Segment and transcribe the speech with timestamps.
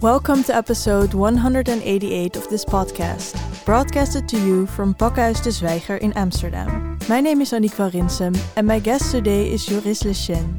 [0.00, 6.12] Welcome to episode 188 of this podcast, broadcasted to you from Pakhuis de Zwijger in
[6.12, 6.96] Amsterdam.
[7.08, 10.54] My name is Annick van Rinsum, and my guest today is Joris Lechêne.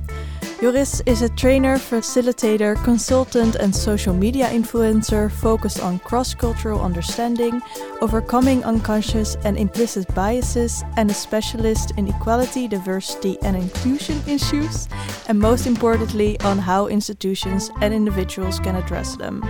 [0.61, 7.61] Joris is a trainer, facilitator, consultant, and social media influencer focused on cross cultural understanding,
[8.01, 14.89] overcoming unconscious and implicit biases, and a specialist in equality, diversity, and inclusion issues,
[15.29, 19.41] and most importantly, on how institutions and individuals can address them.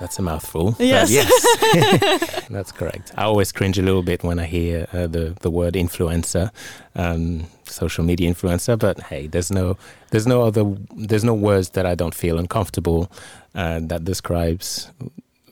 [0.00, 0.76] That's a mouthful.
[0.78, 1.10] Yes.
[1.10, 2.46] yes.
[2.50, 3.12] That's correct.
[3.16, 6.50] I always cringe a little bit when I hear uh, the the word influencer,
[6.94, 8.78] um, social media influencer.
[8.78, 9.76] But hey, there's no
[10.10, 10.64] there's no other
[10.94, 13.10] there's no words that I don't feel uncomfortable
[13.54, 14.90] uh, that describes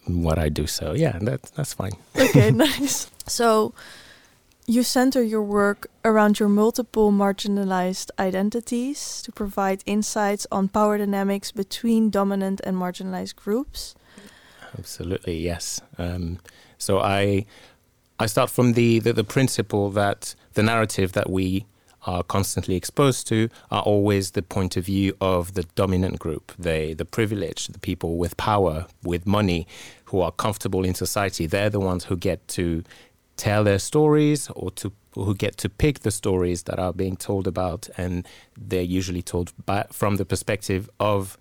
[0.07, 0.67] what I do.
[0.67, 1.93] So yeah, that that's fine.
[2.17, 3.11] Okay, nice.
[3.27, 3.73] So
[4.67, 11.53] you center your work around your multiple marginalized identities to provide insights on power dynamics
[11.53, 13.95] between dominant and marginalized groups.
[14.79, 15.81] Absolutely, yes.
[15.99, 16.39] Um,
[16.79, 17.47] so I
[18.19, 21.67] I start from the, the, the principle that the narrative that we
[22.07, 26.95] are constantly exposed to are always the point of view of the dominant group, they
[26.95, 29.67] the privileged, the people with power, with money,
[30.07, 31.47] who are comfortable in society.
[31.47, 32.85] They're the ones who get to
[33.37, 37.47] tell their stories or to who get to pick the stories that are being told
[37.47, 41.39] about, and they're usually told by, from the perspective of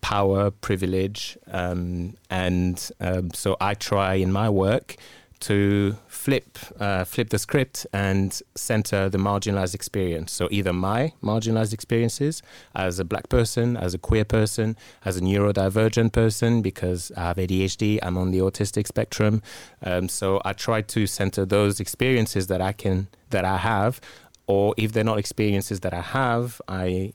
[0.00, 4.96] power, privilege, um, and um, so I try in my work
[5.40, 10.32] to flip uh, flip the script and center the marginalized experience.
[10.32, 12.42] So either my marginalized experiences
[12.74, 17.36] as a black person, as a queer person, as a neurodivergent person, because I have
[17.38, 19.42] ADHD, I'm on the autistic spectrum.
[19.82, 24.00] Um, so I try to center those experiences that I can that I have,
[24.46, 27.14] or if they're not experiences that I have, I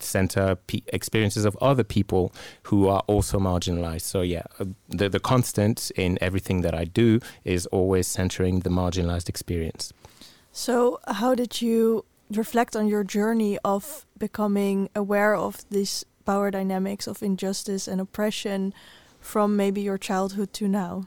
[0.00, 2.32] center experiences of other people
[2.64, 4.02] who are also marginalized.
[4.02, 8.70] So yeah, uh, the the constant in everything that I do is always centering the
[8.70, 9.92] marginalized experience.
[10.52, 17.06] So how did you reflect on your journey of becoming aware of these power dynamics
[17.06, 18.72] of injustice and oppression
[19.20, 21.06] from maybe your childhood to now?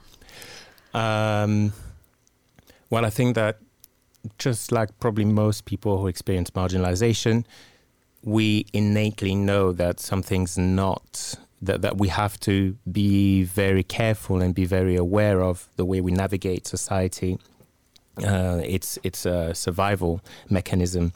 [0.93, 1.73] Um,
[2.89, 3.59] well, I think that
[4.37, 7.45] just like probably most people who experience marginalization,
[8.25, 14.53] we innately know that something's not that, that we have to be very careful and
[14.53, 17.37] be very aware of the way we navigate society.
[18.23, 21.13] Uh, it's it's a survival mechanism.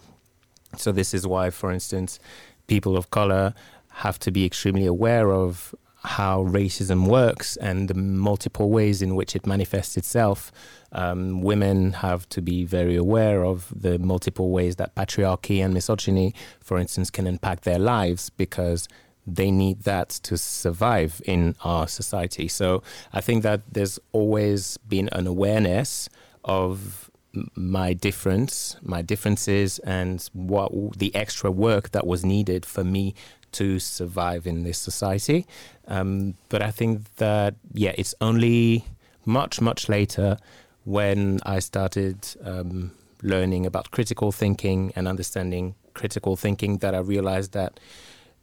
[0.78, 2.20] So this is why, for instance,
[2.68, 3.53] people of color
[3.90, 9.35] have to be extremely aware of how racism works and the multiple ways in which
[9.35, 10.51] it manifests itself.
[10.91, 16.33] Um, women have to be very aware of the multiple ways that patriarchy and misogyny,
[16.61, 18.87] for instance, can impact their lives because
[19.27, 22.47] they need that to survive in our society.
[22.47, 22.81] So
[23.13, 26.09] I think that there's always been an awareness
[26.43, 27.11] of
[27.55, 33.13] my difference, my differences, and what the extra work that was needed for me
[33.53, 35.45] to survive in this society.
[35.87, 38.85] Um, but I think that, yeah, it's only
[39.25, 40.37] much, much later
[40.85, 47.51] when I started um, learning about critical thinking and understanding critical thinking that I realized
[47.53, 47.79] that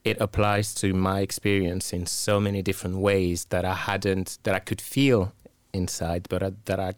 [0.04, 4.60] it applies to my experience in so many different ways that I hadn't, that I
[4.60, 5.32] could feel
[5.72, 6.94] inside, but I, that I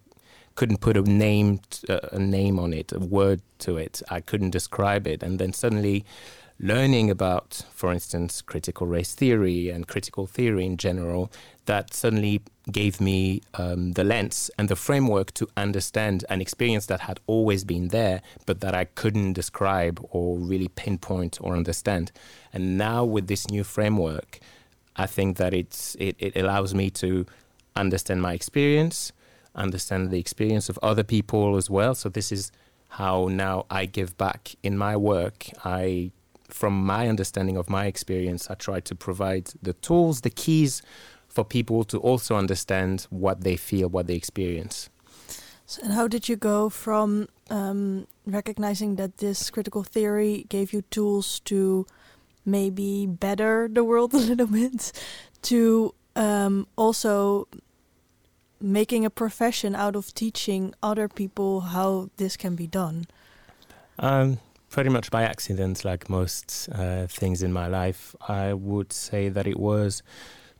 [0.56, 4.02] couldn't put a name, a name on it, a word to it.
[4.10, 6.04] I couldn't describe it, and then suddenly
[6.60, 11.30] learning about, for instance, critical race theory and critical theory in general,
[11.66, 12.40] that suddenly
[12.72, 17.64] gave me um, the lens and the framework to understand an experience that had always
[17.64, 22.10] been there, but that I couldn't describe or really pinpoint or understand.
[22.52, 24.40] And now with this new framework,
[24.96, 27.24] I think that it's it, it allows me to
[27.76, 29.12] understand my experience,
[29.54, 31.94] understand the experience of other people as well.
[31.94, 32.50] So this is
[32.88, 35.46] how now I give back in my work.
[35.64, 36.10] I
[36.48, 40.82] from my understanding of my experience, I try to provide the tools, the keys
[41.28, 44.90] for people to also understand what they feel, what they experience.
[45.66, 50.82] So and how did you go from um, recognizing that this critical theory gave you
[50.90, 51.86] tools to
[52.46, 54.92] maybe better the world a little bit
[55.42, 57.46] to um, also
[58.60, 63.06] making a profession out of teaching other people how this can be done?
[63.98, 64.38] Um,
[64.70, 68.14] pretty much by accident, like most uh, things in my life.
[68.28, 70.02] I would say that it was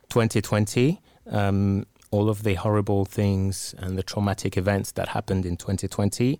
[0.09, 1.01] 2020.
[1.29, 6.39] Um, all of the horrible things and the traumatic events that happened in 2020.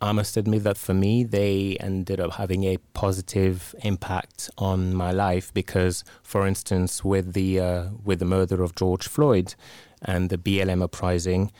[0.00, 5.12] I must admit that for me, they ended up having a positive impact on my
[5.12, 9.54] life because, for instance, with the uh, with the murder of George Floyd
[10.02, 11.52] and the BLM uprising,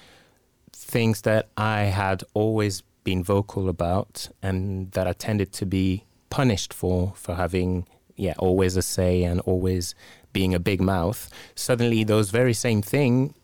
[0.72, 6.74] things that I had always been vocal about and that I tended to be punished
[6.74, 7.86] for for having
[8.16, 9.94] yeah always a say and always
[10.32, 11.30] being a big mouth.
[11.54, 13.34] Suddenly, those very same thing,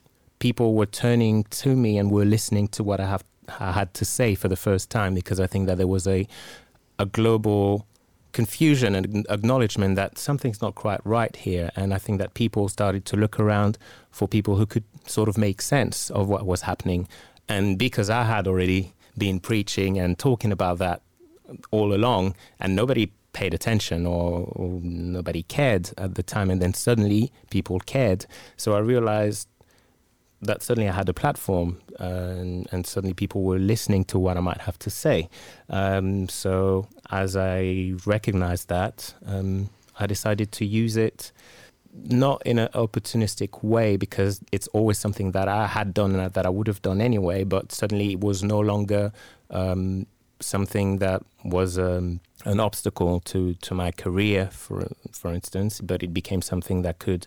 [0.41, 3.25] people were turning to me and were listening to what I have
[3.59, 6.27] I had to say for the first time because I think that there was a
[6.99, 7.87] a global
[8.33, 11.71] confusion and acknowledgement that something's not quite right here.
[11.75, 13.79] And I think that people started to look around
[14.11, 17.09] for people who could sort of make sense of what was happening.
[17.49, 21.03] And because I had already been preaching and talking about that
[21.71, 26.75] all along, and nobody paid attention or, or nobody cared at the time, and then
[26.75, 28.27] suddenly people cared.
[28.57, 29.47] So I realized
[30.43, 34.39] that suddenly I had a platform uh, and, and, suddenly people were listening to what
[34.39, 35.29] I might have to say.
[35.69, 39.69] Um, so as I recognized that, um,
[39.99, 41.31] I decided to use it
[41.93, 46.47] not in an opportunistic way because it's always something that I had done and that
[46.47, 49.13] I would have done anyway, but suddenly it was no longer
[49.51, 50.07] um,
[50.41, 56.15] something that was um, an obstacle to, to my career, for, for instance, but it
[56.15, 57.27] became something that could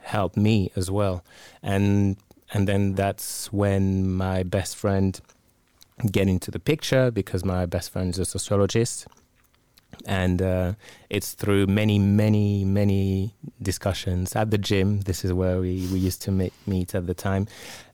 [0.00, 1.22] help me as well.
[1.62, 2.16] And
[2.52, 5.20] and then that's when my best friend
[6.10, 9.06] get into the picture because my best friend is a sociologist
[10.06, 10.72] and uh,
[11.08, 16.22] it's through many many many discussions at the gym this is where we, we used
[16.22, 17.46] to meet, meet at the time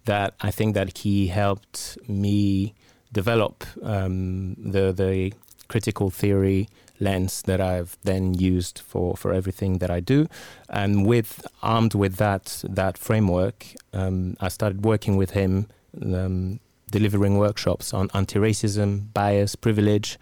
[0.04, 2.74] that i think that he helped me
[3.12, 5.32] develop um, the the
[5.68, 6.68] critical theory
[7.00, 10.28] lens that I've then used for, for everything that I do.
[10.68, 15.68] And with armed with that that framework, um, I started working with him,
[16.02, 16.60] um,
[16.90, 20.18] delivering workshops on anti-racism, bias, privilege.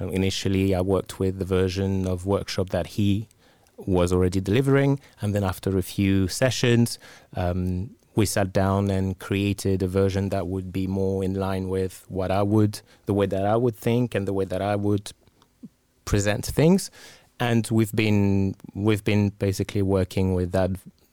[0.00, 3.28] Uh, initially, I worked with the version of workshop that he
[3.76, 6.98] was already delivering, and then after a few sessions,
[7.36, 12.04] um, we sat down and created a version that would be more in line with
[12.08, 15.12] what I would, the way that I would think, and the way that I would
[16.04, 16.90] present things.
[17.38, 20.70] And we've been we've been basically working with that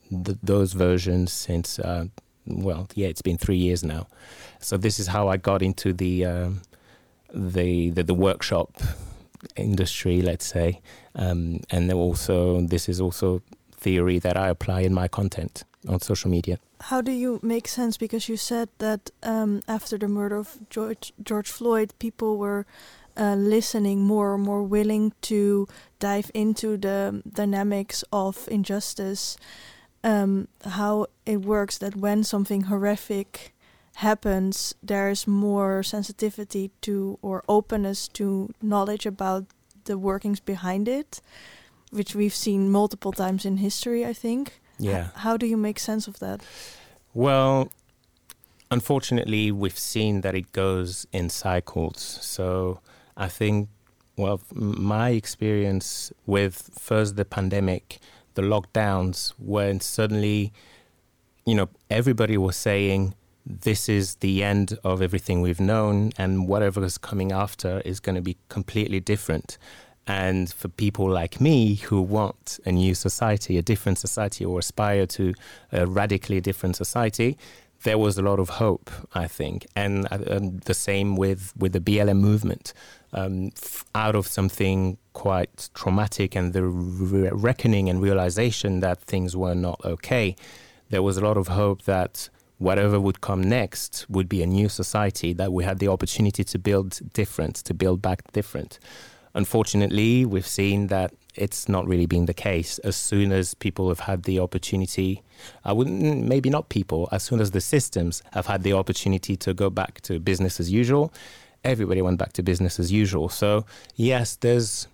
[0.10, 2.06] th- those versions since uh,
[2.48, 4.08] well, yeah, it's been three years now.
[4.60, 6.62] So this is how I got into the um,
[7.36, 8.82] the, the, the workshop
[9.56, 10.82] industry, let's say,
[11.16, 13.42] um, and also this is also
[13.72, 16.58] theory that I apply in my content on social media.
[16.82, 17.98] How do you make sense?
[17.98, 22.66] Because you said that um, after the murder of George George Floyd, people were
[23.18, 25.68] uh, listening more, more willing to
[26.00, 29.38] dive into the dynamics of injustice,
[30.04, 33.55] um, how it works that when something horrific
[33.96, 39.46] happens, there's more sensitivity to or openness to knowledge about
[39.86, 41.22] the workings behind it,
[41.92, 44.60] which we've seen multiple times in history, I think.
[44.78, 45.06] Yeah.
[45.06, 46.42] H how do you make sense of that?
[47.14, 47.72] Well,
[48.70, 52.02] unfortunately, we've seen that it goes in cycles.
[52.22, 52.80] So
[53.16, 53.70] I think,
[54.18, 58.00] well, my experience with first the pandemic,
[58.34, 60.52] the lockdowns, when suddenly,
[61.46, 63.14] you know, everybody was saying,
[63.46, 68.16] this is the end of everything we've known, and whatever is coming after is going
[68.16, 69.58] to be completely different.
[70.08, 75.06] And for people like me who want a new society, a different society, or aspire
[75.08, 75.34] to
[75.72, 77.38] a radically different society,
[77.84, 80.18] there was a lot of hope, I think, and, uh,
[80.66, 82.74] the same with with the BLM movement.
[83.14, 89.38] Um, f- out of something quite traumatic and the re- reckoning and realization that things
[89.38, 90.36] were not okay,
[90.90, 94.70] there was a lot of hope that whatever would come next would be a new
[94.70, 98.80] society that we had the opportunity to build different, to build back different.
[99.34, 102.80] Unfortunately, we've seen that it's not really been the case.
[102.80, 105.22] As soon as people have had the opportunity,
[105.66, 109.54] I wouldn't, maybe not people, as soon as the systems have had the opportunity to
[109.54, 111.14] go back to business as usual,
[111.66, 113.28] everybody went back to business as usual.
[113.28, 114.88] So, yes, there's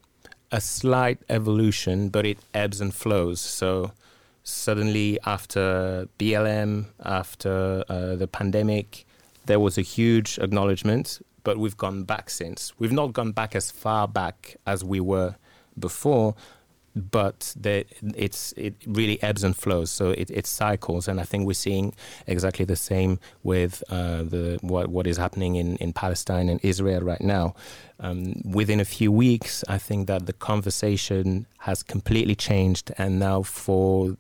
[0.52, 3.40] a slight evolution, but it ebbs and flows.
[3.40, 3.92] So,
[4.44, 9.06] suddenly, after BLM, after uh, the pandemic,
[9.46, 12.74] there was a huge acknowledgement, but we've gone back since.
[12.80, 15.36] We've not gone back as far back as we were
[15.78, 16.36] before,
[16.96, 17.54] but
[18.16, 19.92] it's it really ebbs and flows.
[19.92, 21.94] So it, it cycles, and I think we're seeing
[22.28, 27.02] exactly the same with uh, the what what is happening in, in Palestine and Israel
[27.02, 27.56] right now.
[28.00, 33.44] Um, within a few weeks, I think that the conversation has completely changed, and now
[33.44, 34.18] for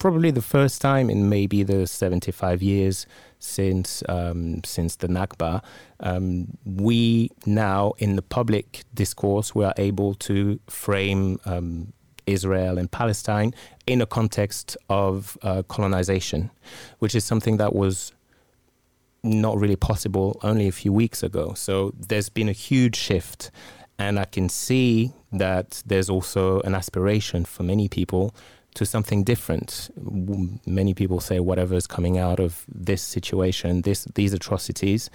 [0.00, 3.06] probably the first time in maybe the 75 years
[3.38, 5.62] since um, since the Nakba,
[6.00, 11.92] um, we now in the public discourse we are able to frame um,
[12.26, 13.54] Israel and Palestine
[13.86, 16.50] in a context of uh, colonization,
[16.98, 18.12] which is something that was
[19.22, 21.52] not really possible only a few weeks ago.
[21.54, 23.50] So there's been a huge shift.
[23.98, 28.34] And I can see that there's also an aspiration for many people
[28.74, 29.90] to something different.
[30.66, 35.10] Many people say whatever is coming out of this situation, this these atrocities,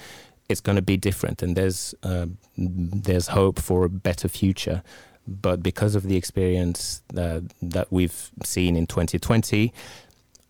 [0.50, 4.84] it's going to be different, and there's uh, there's hope for a better future.
[5.28, 9.74] But because of the experience that, that we've seen in 2020,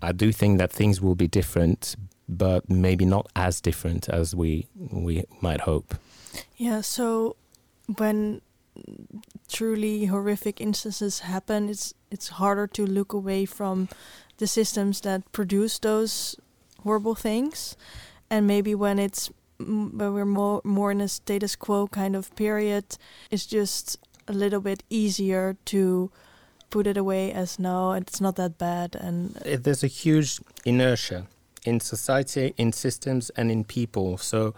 [0.01, 1.95] I do think that things will be different,
[2.27, 5.95] but maybe not as different as we we might hope.
[6.57, 6.81] Yeah.
[6.81, 7.37] So
[7.97, 8.41] when
[9.47, 13.87] truly horrific instances happen, it's it's harder to look away from
[14.37, 16.35] the systems that produce those
[16.83, 17.75] horrible things,
[18.29, 22.97] and maybe when it's when we're more more in a status quo kind of period,
[23.31, 26.11] it's just a little bit easier to
[26.69, 28.95] put it away as no, it's not that bad.
[28.95, 31.27] And there's a huge inertia
[31.63, 34.17] in society, in systems, and in people.
[34.17, 34.53] So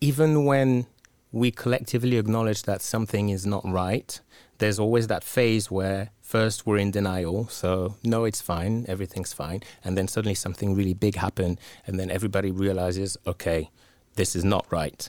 [0.00, 0.86] even when
[1.32, 4.20] we collectively acknowledge that something is not right,
[4.58, 7.48] there's always that phase where first we're in denial.
[7.48, 9.62] So, no, it's fine, everything's fine.
[9.82, 11.58] And then suddenly something really big happened.
[11.86, 13.70] And then everybody realizes, okay,
[14.14, 15.08] this is not right.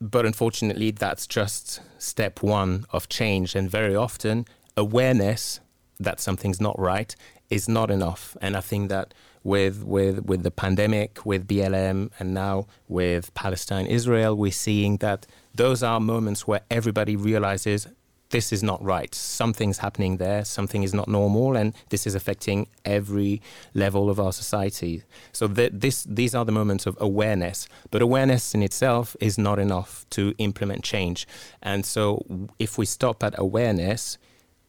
[0.00, 3.54] But unfortunately, that's just step one of change.
[3.54, 5.60] And very often, awareness
[5.98, 7.14] that something's not right
[7.50, 8.36] is not enough.
[8.40, 9.12] And I think that
[9.46, 15.26] with with with the pandemic, with BLM, and now with Palestine, Israel, we're seeing that
[15.54, 17.86] those are moments where everybody realizes
[18.30, 19.14] this is not right.
[19.14, 20.44] Something's happening there.
[20.44, 23.40] Something is not normal, and this is affecting every
[23.72, 25.04] level of our society.
[25.30, 27.68] So th- this, these are the moments of awareness.
[27.92, 31.28] But awareness in itself is not enough to implement change.
[31.62, 34.18] And so, if we stop at awareness,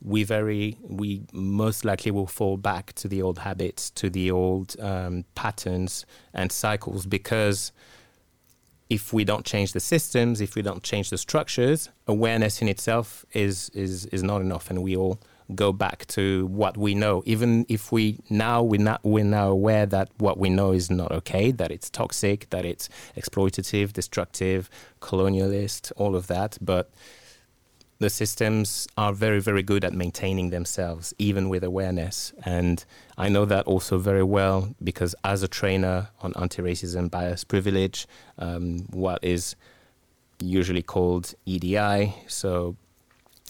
[0.01, 4.75] we very we most likely will fall back to the old habits, to the old
[4.79, 7.71] um, patterns and cycles because
[8.89, 13.25] if we don't change the systems, if we don't change the structures, awareness in itself
[13.33, 15.19] is is is not enough, and we all
[15.55, 17.23] go back to what we know.
[17.25, 21.11] Even if we now we're not we're now aware that what we know is not
[21.11, 22.87] okay, that it's toxic, that it's
[23.17, 24.69] exploitative, destructive,
[25.01, 26.91] colonialist, all of that, but
[27.99, 32.33] the systems are very, very good at maintaining themselves, even with awareness.
[32.45, 32.83] And
[33.17, 38.07] I know that also very well because, as a trainer on anti racism, bias, privilege,
[38.37, 39.55] um, what is
[40.39, 42.75] usually called EDI, so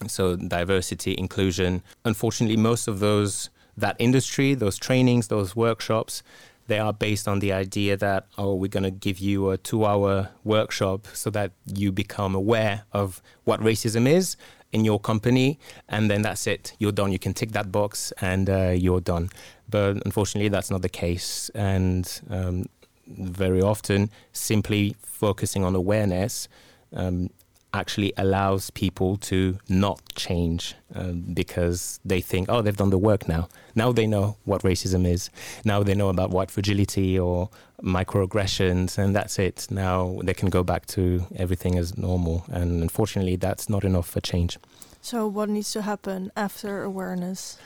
[0.06, 1.82] so diversity, inclusion.
[2.06, 6.24] Unfortunately, most of those that industry, those trainings, those workshops,
[6.68, 9.86] they are based on the idea that oh we're going to give you a two
[9.86, 14.38] hour workshop so that you become aware of what racism is
[14.72, 16.74] in your company and then that's it.
[16.80, 17.12] You're done.
[17.12, 19.30] You can tick that box and uh, you're done.
[19.70, 21.50] But unfortunately that's not the case.
[21.56, 22.66] And um,
[23.08, 26.48] very often simply focusing on awareness
[26.94, 27.30] um,
[27.74, 33.28] actually allows people to not change um, because they think, oh, they've done the work
[33.28, 33.48] now.
[33.76, 35.30] Now they know what racism is.
[35.64, 37.50] Now they know about white fragility or
[37.82, 39.68] microaggressions, and that's it.
[39.70, 42.46] Now they can go back to everything as normal.
[42.50, 44.58] And unfortunately, that's not enough for change.
[45.02, 47.58] So, what needs to happen after awareness?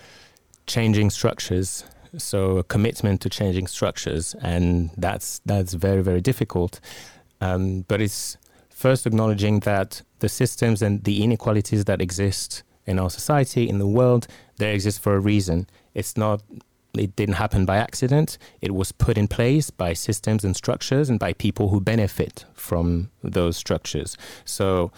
[0.68, 1.84] Changing structures.
[2.18, 6.80] So, a commitment to changing structures, and that's that's very very difficult.
[7.40, 8.38] Um, but it's
[8.82, 13.88] first acknowledging that the systems and the inequalities that exist in our society, in the
[14.00, 15.68] world, they exist for a reason.
[15.94, 16.42] It's not
[16.94, 18.38] it didn't happen by accident.
[18.60, 23.12] It was put in place by systems and structures and by people who benefit from
[23.24, 24.18] those structures.
[24.44, 24.92] So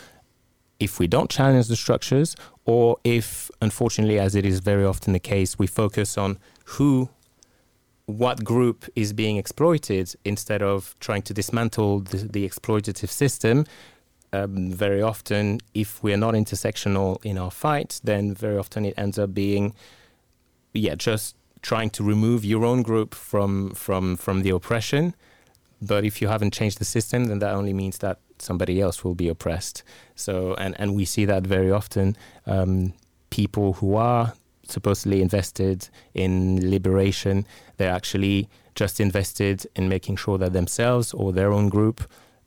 [0.79, 2.35] if we don't challenge the structures,
[2.65, 7.09] or if, unfortunately, as it is very often the case, we focus on who
[8.05, 13.65] what group is being exploited instead of trying to dismantle the, the exploitative system.
[14.33, 18.95] Um, very often, if we are not intersectional in our fight, then very often it
[18.98, 19.74] ends up being,
[20.74, 25.15] yeah, just trying to remove your own group from from from the oppression.
[25.81, 29.15] But if you haven't changed the system, then that only means that somebody else will
[29.15, 29.83] be oppressed.
[30.15, 32.17] So, and and we see that very often.
[32.48, 32.93] Um,
[33.29, 34.33] people who are
[34.73, 37.45] supposedly invested in liberation,
[37.77, 42.03] they're actually just invested in making sure that themselves or their own group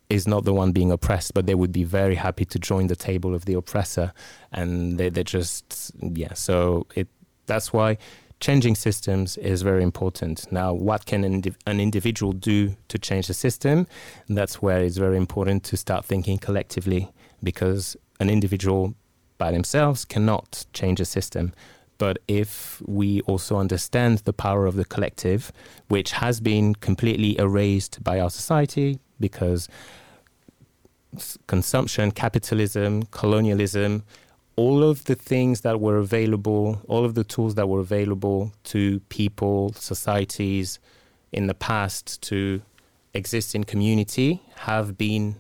[0.08, 2.96] is not the one being oppressed, but they would be very happy to join the
[2.96, 4.12] table of the oppressor.
[4.52, 7.08] And they, they're just, yeah, so it,
[7.46, 7.98] that's why
[8.38, 10.50] changing systems is very important.
[10.52, 13.86] Now, what can an, an individual do to change the system?
[14.28, 17.10] That's where it's very important to start thinking collectively
[17.42, 18.94] because an individual
[19.38, 21.52] by themselves cannot change a system.
[21.98, 25.52] But if we also understand the power of the collective,
[25.88, 29.68] which has been completely erased by our society because
[31.46, 34.02] consumption, capitalism, colonialism,
[34.56, 39.00] all of the things that were available, all of the tools that were available to
[39.08, 40.78] people, societies
[41.32, 42.62] in the past to
[43.12, 45.36] exist in community have been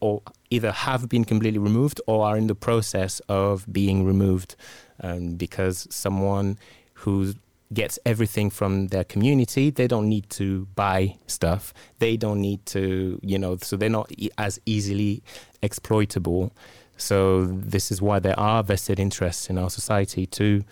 [0.00, 4.56] or either have been completely removed or are in the process of being removed
[5.00, 6.58] um, because someone
[6.94, 7.34] who
[7.72, 13.18] gets everything from their community they don't need to buy stuff they don't need to
[13.22, 15.22] you know so they're not e- as easily
[15.62, 16.52] exploitable
[16.96, 20.62] so this is why there are vested interests in our society to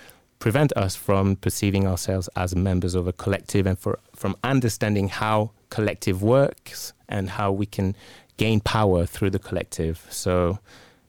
[0.42, 5.52] prevent us from perceiving ourselves as members of a collective and for, from understanding how
[5.70, 7.94] collective works and how we can
[8.38, 10.04] gain power through the collective.
[10.10, 10.58] So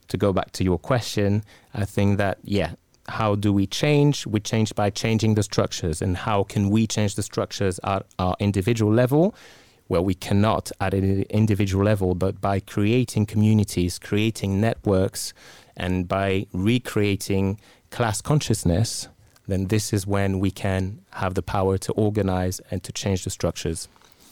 [0.09, 1.43] to go back to your question,
[1.73, 2.73] I think that yeah,
[3.07, 4.25] how do we change?
[4.25, 8.35] We change by changing the structures and how can we change the structures at our
[8.39, 9.35] individual level?
[9.89, 15.33] Well, we cannot at an individual level, but by creating communities, creating networks,
[15.75, 17.59] and by recreating
[17.91, 19.09] class consciousness,
[19.47, 23.29] then this is when we can have the power to organize and to change the
[23.29, 23.89] structures.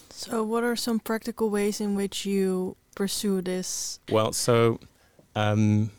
[0.09, 3.99] So, what are some practical ways in which you pursue this?
[4.09, 4.79] Well, so
[5.35, 5.91] um,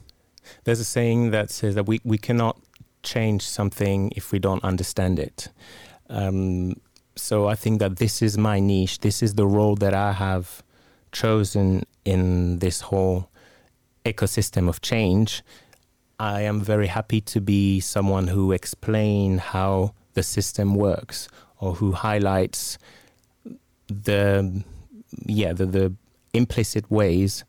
[0.65, 2.61] there's a saying that says that we, we cannot
[3.03, 5.49] change something if we don't understand it.
[6.09, 6.75] Um,
[7.17, 9.01] so I think that this is my niche.
[9.01, 10.63] This is the role that I have
[11.11, 13.29] chosen in this whole
[14.05, 15.43] ecosystem of change.
[16.19, 21.93] I am very happy to be someone who explain how the system works or who
[21.93, 22.79] highlights
[23.89, 24.63] the
[25.27, 25.93] yeah the, the
[26.33, 27.45] implicit ways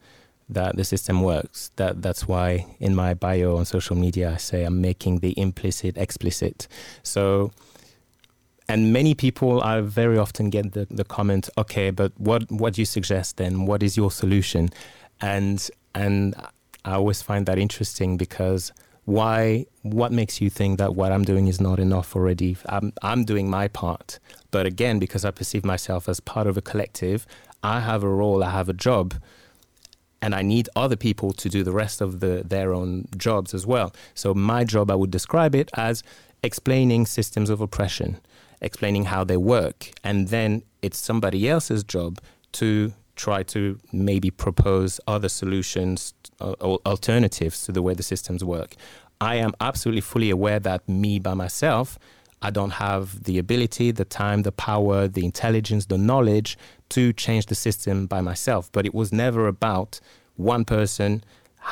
[0.53, 1.71] that the system works.
[1.75, 5.97] That that's why in my bio on social media I say I'm making the implicit
[5.97, 6.67] explicit.
[7.03, 7.51] So
[8.69, 12.81] and many people I very often get the, the comment, okay, but what what do
[12.81, 13.65] you suggest then?
[13.65, 14.69] What is your solution?
[15.21, 16.35] And and
[16.85, 18.71] I always find that interesting because
[19.05, 22.57] why what makes you think that what I'm doing is not enough already?
[22.67, 24.19] I'm I'm doing my part.
[24.51, 27.25] But again, because I perceive myself as part of a collective,
[27.63, 29.15] I have a role, I have a job,
[30.23, 33.67] and I need other people to do the rest of the, their own jobs as
[33.67, 33.93] well.
[34.15, 36.01] So, my job, I would describe it as
[36.41, 38.21] explaining systems of oppression,
[38.61, 42.21] explaining how they work, and then it's somebody else's job
[42.53, 48.45] to try to maybe propose other solutions uh, or alternatives to the way the systems
[48.45, 48.75] work.
[49.19, 51.99] I am absolutely fully aware that me by myself
[52.43, 56.57] I don't have the ability, the time, the power, the intelligence, the knowledge
[56.89, 58.69] to change the system by myself.
[58.71, 60.01] But it was never about
[60.35, 61.23] one person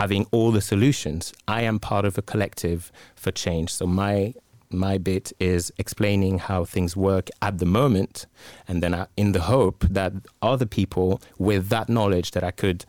[0.02, 1.34] having all the solutions.
[1.48, 3.74] I am part of a collective for change.
[3.74, 4.34] So my
[4.74, 8.26] my bit is explaining how things work at the moment,
[8.70, 12.86] and then I, in the hope that other people with that knowledge that I could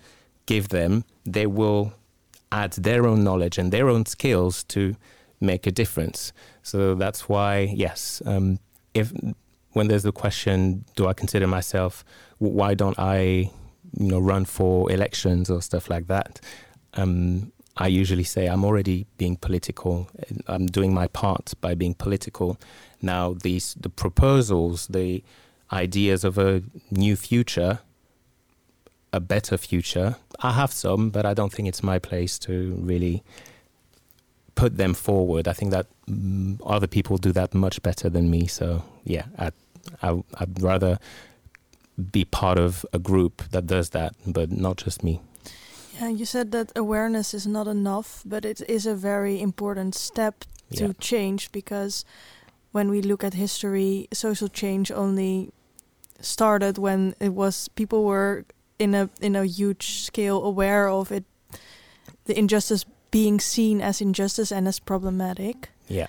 [0.47, 1.92] give them, they will
[2.53, 4.95] add their own knowledge and their own skills to
[5.40, 6.33] make a difference.
[6.62, 8.59] So that's why, yes, um,
[8.94, 9.12] if
[9.72, 12.05] when there's the question, do I consider myself?
[12.38, 13.51] Why don't I,
[13.98, 16.40] you know, run for elections or stuff like that?
[16.94, 20.09] Um, I usually say I'm already being political.
[20.46, 22.59] I'm doing my part by being political.
[23.01, 25.25] Now, these the proposals, the
[25.72, 27.79] ideas of a new future,
[29.12, 30.16] a better future.
[30.40, 33.22] I have some, but I don't think it's my place to really
[34.55, 35.49] put them forward.
[35.49, 38.47] I think that mm, other people do that much better than me.
[38.47, 39.51] So yeah, I,
[40.03, 40.99] I, I'd rather
[42.11, 45.21] be part of a group that does that, but not just me.
[46.01, 50.45] Yeah, you said that awareness is not enough, but it is a very important step
[50.75, 50.93] to yeah.
[50.99, 52.05] change because
[52.73, 55.53] when we look at history, social change only
[56.21, 58.45] started when it was people were
[58.79, 61.25] in a in a huge scale aware of it
[62.25, 65.68] the injustice being seen as injustice and as problematic.
[65.87, 66.09] Yeah,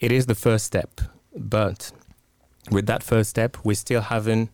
[0.00, 1.00] it is the first step,
[1.36, 1.92] but
[2.72, 4.50] with that first step, we still haven't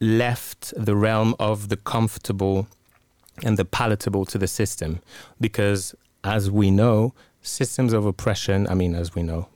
[0.00, 2.66] left the realm of the comfortable
[3.44, 5.00] and the palatable to the system
[5.40, 9.46] because as we know systems of oppression i mean as we know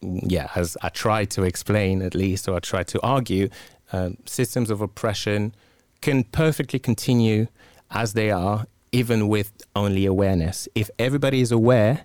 [0.00, 3.48] yeah as i try to explain at least or i try to argue
[3.92, 5.54] uh, systems of oppression
[6.00, 7.46] can perfectly continue
[7.90, 10.68] as they are even with only awareness.
[10.74, 12.04] If everybody is aware,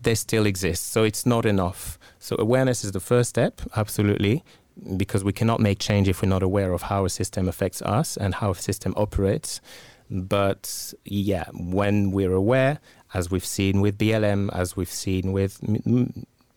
[0.00, 0.92] they still exist.
[0.92, 1.98] So it's not enough.
[2.18, 4.42] So awareness is the first step, absolutely,
[4.96, 8.16] because we cannot make change if we're not aware of how a system affects us
[8.16, 9.60] and how a system operates.
[10.10, 12.78] But yeah, when we're aware,
[13.14, 15.60] as we've seen with BLM, as we've seen with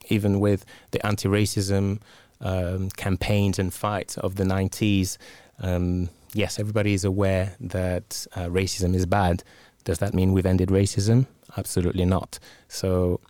[0.07, 1.99] even with the anti-racism
[2.41, 5.17] um, campaigns and fights of the 90s,
[5.61, 9.43] um, yes, everybody is aware that uh, racism is bad.
[9.85, 11.27] Does that mean we've ended racism?
[11.57, 12.37] Absolutely not.
[12.67, 13.21] So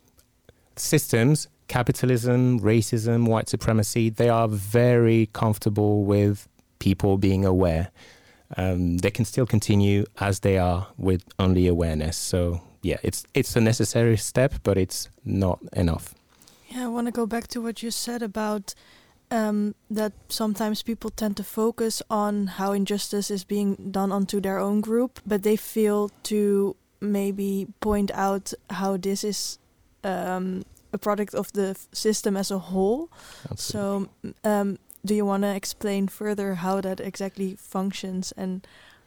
[0.75, 6.47] systems, capitalism, racism, white supremacy, they are very comfortable with
[6.79, 7.91] people being aware.
[8.57, 12.17] Um, they can still continue as they are with only awareness.
[12.17, 16.13] So yeah, it's it's a necessary step, but it's not enough.
[16.69, 18.75] Yeah, I want to go back to what you said about
[19.31, 24.59] um, that sometimes people tend to focus on how injustice is being done onto their
[24.59, 29.59] own group, but they feel to maybe point out how this is
[30.03, 33.09] um, a product of the system as a whole.
[33.51, 34.31] Absolutely.
[34.43, 38.65] So, um, do you want to explain further how that exactly functions and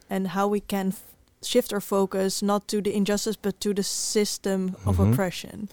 [0.08, 0.94] and how we can
[1.42, 4.88] shift our focus not to the injustice but to the system mm -hmm.
[4.88, 5.12] of mm-hmm.
[5.12, 5.68] oppression?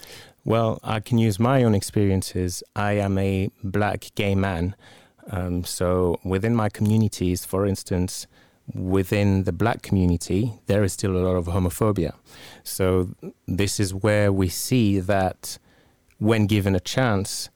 [0.45, 2.63] Well, I can use my own experiences.
[2.75, 4.75] I am a black gay man.
[5.31, 8.27] Um, so within my communities, for instance,
[8.71, 12.13] within the black community, there is still a lot of homophobia.
[12.63, 13.09] So
[13.47, 15.57] this is where we see that
[16.19, 17.49] when given a chance,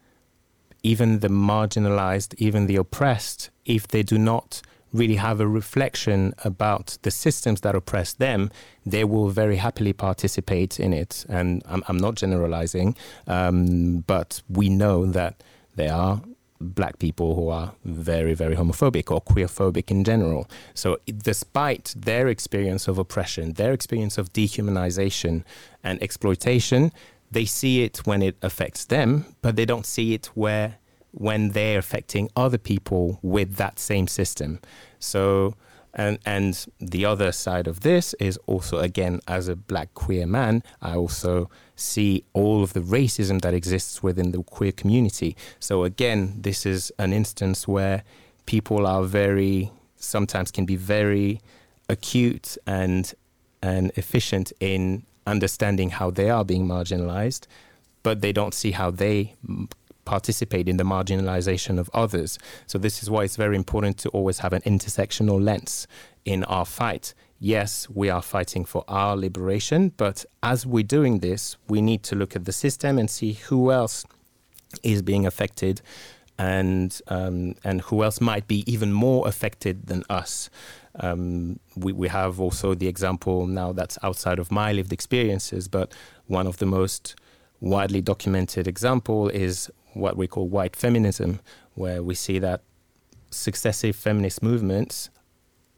[0.82, 6.98] even the marginalized, even the oppressed, if they do not really have a reflection about
[7.04, 8.52] the systems that oppress them,
[8.86, 11.26] they will very happily participate in it.
[11.30, 12.96] And I'm, I'm not generalizing,
[13.28, 15.44] um, but we know that
[15.76, 16.22] there are
[16.62, 20.50] black people who are very, very homophobic or queerphobic in general.
[20.74, 25.44] So, despite their experience of oppression, their experience of dehumanization
[25.84, 26.92] and exploitation,
[27.32, 30.79] they see it when it affects them, but they don't see it where
[31.12, 34.60] when they're affecting other people with that same system.
[35.00, 35.56] So,
[35.94, 40.64] and and the other side of this is also again as a black queer man,
[40.82, 45.36] I also see all of the racism that exists within the queer community.
[45.60, 48.04] So again, this is an instance where
[48.46, 51.42] people are very sometimes can be very
[51.88, 53.14] acute and
[53.62, 57.46] and efficient in understanding how they are being marginalized,
[58.04, 59.36] but they don't see how they
[60.10, 62.40] participate in the marginalization of others.
[62.66, 65.88] So, this is why it's very important to always have an intersectional lens
[66.26, 67.14] in our fight.
[67.40, 72.16] Yes, we are fighting for our liberation, but as we're doing this, we need to
[72.16, 74.04] look at the system and see who else
[74.84, 75.82] is being affected
[76.38, 80.50] and um, and who else might be even more affected than us.
[81.02, 85.94] Um, we, we have also the example now that's outside of my lived experiences, but
[86.28, 87.16] one of the most
[87.62, 89.70] widely documented example is
[90.00, 91.40] what we call white feminism,
[91.76, 92.62] where we see that
[93.32, 95.10] successive feminist movements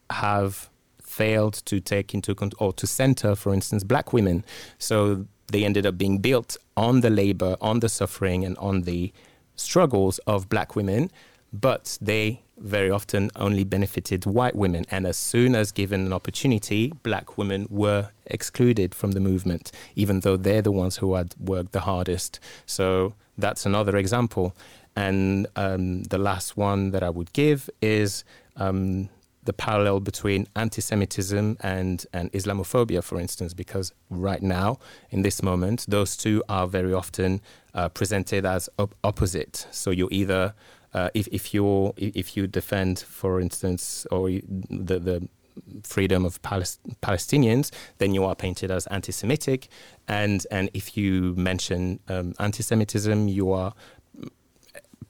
[0.09, 0.69] have
[1.01, 4.45] failed to take into account or to center, for instance, black women.
[4.77, 9.11] So they ended up being built on the labor, on the suffering, and on the
[9.55, 11.11] struggles of black women,
[11.53, 14.85] but they very often only benefited white women.
[14.89, 20.21] And as soon as given an opportunity, black women were excluded from the movement, even
[20.21, 22.39] though they're the ones who had worked the hardest.
[22.65, 24.55] So that's another example.
[24.95, 28.23] And um, the last one that I would give is
[28.57, 29.09] um,
[29.43, 34.77] the parallel between anti Semitism and, and Islamophobia, for instance, because right now,
[35.09, 37.41] in this moment, those two are very often
[37.73, 39.65] uh, presented as op- opposite.
[39.71, 40.53] So you're either
[40.93, 45.27] uh, if if you if you defend, for instance, or the the
[45.83, 49.67] freedom of Palest- Palestinians, then you are painted as anti-Semitic,
[50.07, 53.73] and and if you mention um, anti-Semitism, you are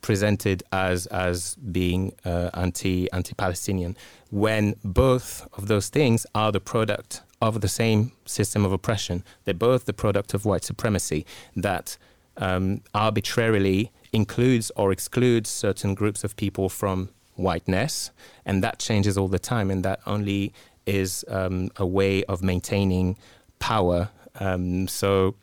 [0.01, 3.95] presented as as being uh, anti anti-Palestinian.
[4.29, 9.53] When both of those things are the product of the same system of oppression, they're
[9.53, 11.97] both the product of white supremacy that
[12.37, 18.11] um, arbitrarily includes or excludes certain groups of people from whiteness,
[18.45, 20.53] and that changes all the time, and that only
[20.85, 23.17] is um, a way of maintaining
[23.59, 24.09] power.
[24.39, 25.35] Um, so,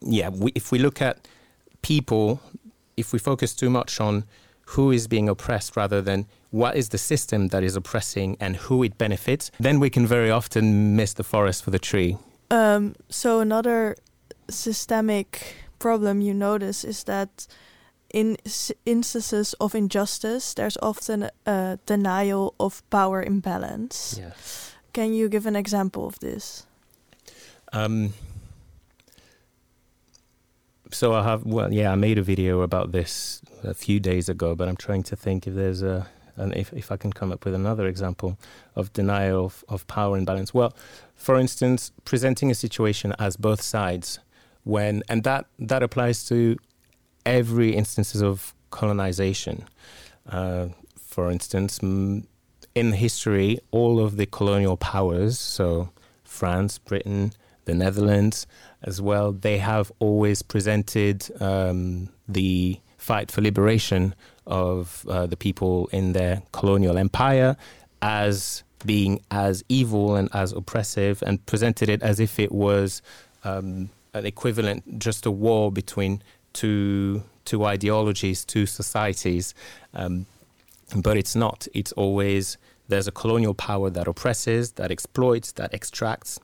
[0.00, 1.26] yeah, we, if we look at
[1.82, 2.40] people,
[2.96, 4.24] if we focus too much on
[4.72, 8.82] who is being oppressed rather than what is the system that is oppressing and who
[8.82, 12.16] it benefits, then we can very often miss the forest for the tree.
[12.50, 13.96] Um, so, another
[14.48, 17.46] systemic problem you notice is that
[18.12, 18.36] in
[18.86, 24.16] instances of injustice, there's often a denial of power imbalance.
[24.18, 24.74] Yes.
[24.92, 26.66] Can you give an example of this?
[27.72, 28.14] Um,
[30.90, 34.54] so I have well, yeah, I made a video about this a few days ago,
[34.54, 37.44] but I'm trying to think if there's a and if, if I can come up
[37.44, 38.38] with another example
[38.76, 40.54] of denial of, of power imbalance.
[40.54, 40.72] Well,
[41.14, 44.20] for instance, presenting a situation as both sides
[44.64, 46.56] when and that that applies to
[47.28, 49.64] every instances of colonization.
[50.28, 55.90] Uh, for instance, in history, all of the colonial powers, so
[56.24, 57.32] France, Britain,
[57.64, 58.46] the Netherlands,
[58.82, 64.14] as well, they have always presented um, the fight for liberation
[64.46, 67.56] of uh, the people in their colonial empire
[68.00, 73.02] as being as evil and as oppressive and presented it as if it was
[73.44, 79.54] um, an equivalent, just a war between two, two ideologies, to societies.
[79.94, 80.26] Um,
[80.94, 81.68] but it's not.
[81.74, 82.56] It's always
[82.88, 86.38] there's a colonial power that oppresses, that exploits, that extracts,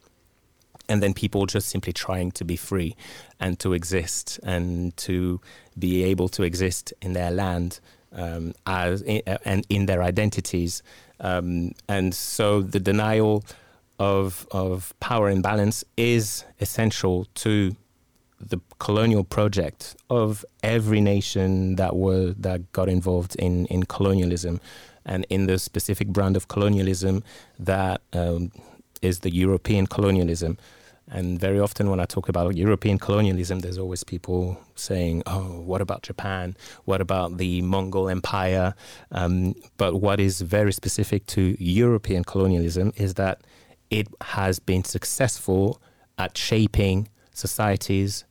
[0.88, 2.94] and then people just simply trying to be free
[3.40, 5.40] and to exist and to
[5.78, 7.80] be able to exist in their land
[8.12, 10.82] um, as in, uh, and in their identities.
[11.20, 13.44] Um, and so the denial
[13.98, 17.76] of of power imbalance is essential to
[18.48, 24.60] the colonial project of every nation that were that got involved in in colonialism
[25.06, 27.22] and in the specific brand of colonialism
[27.58, 28.50] that um,
[29.02, 30.58] is the European colonialism.
[31.06, 35.82] And very often, when I talk about European colonialism, there's always people saying, Oh, what
[35.82, 36.56] about Japan?
[36.86, 38.74] What about the Mongol Empire?
[39.12, 43.42] Um, but what is very specific to European colonialism is that
[43.90, 45.80] it has been successful
[46.16, 48.24] at shaping societies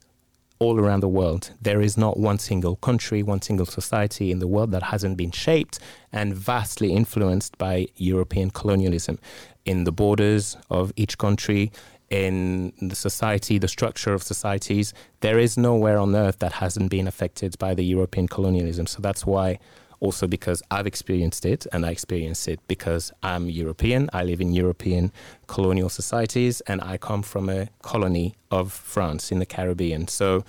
[0.64, 1.52] all around the world.
[1.62, 5.32] There is not one single country, one single society in the world that hasn't been
[5.32, 5.80] shaped
[6.12, 9.20] and vastly influenced by European colonialism
[9.66, 11.72] in the borders of each country,
[12.10, 14.94] in the society, the structure of societies.
[15.22, 18.86] There is nowhere on earth that hasn't been affected by the European colonialism.
[18.88, 19.60] So that's why,
[20.04, 24.10] also because I've experienced it, and I experienced it because I'm European.
[24.12, 25.12] I live in European
[25.48, 30.08] colonial societies, and I come from a colony of France in the Caribbean.
[30.10, 30.44] So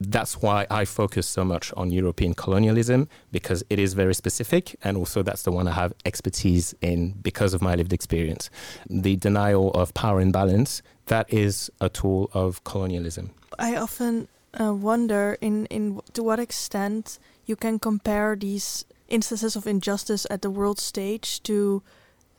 [0.00, 4.96] that's why I focus so much on European colonialism because it is very specific, and
[4.96, 8.50] also that's the one I have expertise in because of my lived experience.
[8.88, 13.30] The denial of power imbalance that is a tool of colonialism.
[13.58, 14.28] I often
[14.60, 20.42] uh, wonder in in to what extent you can compare these instances of injustice at
[20.42, 21.82] the world stage to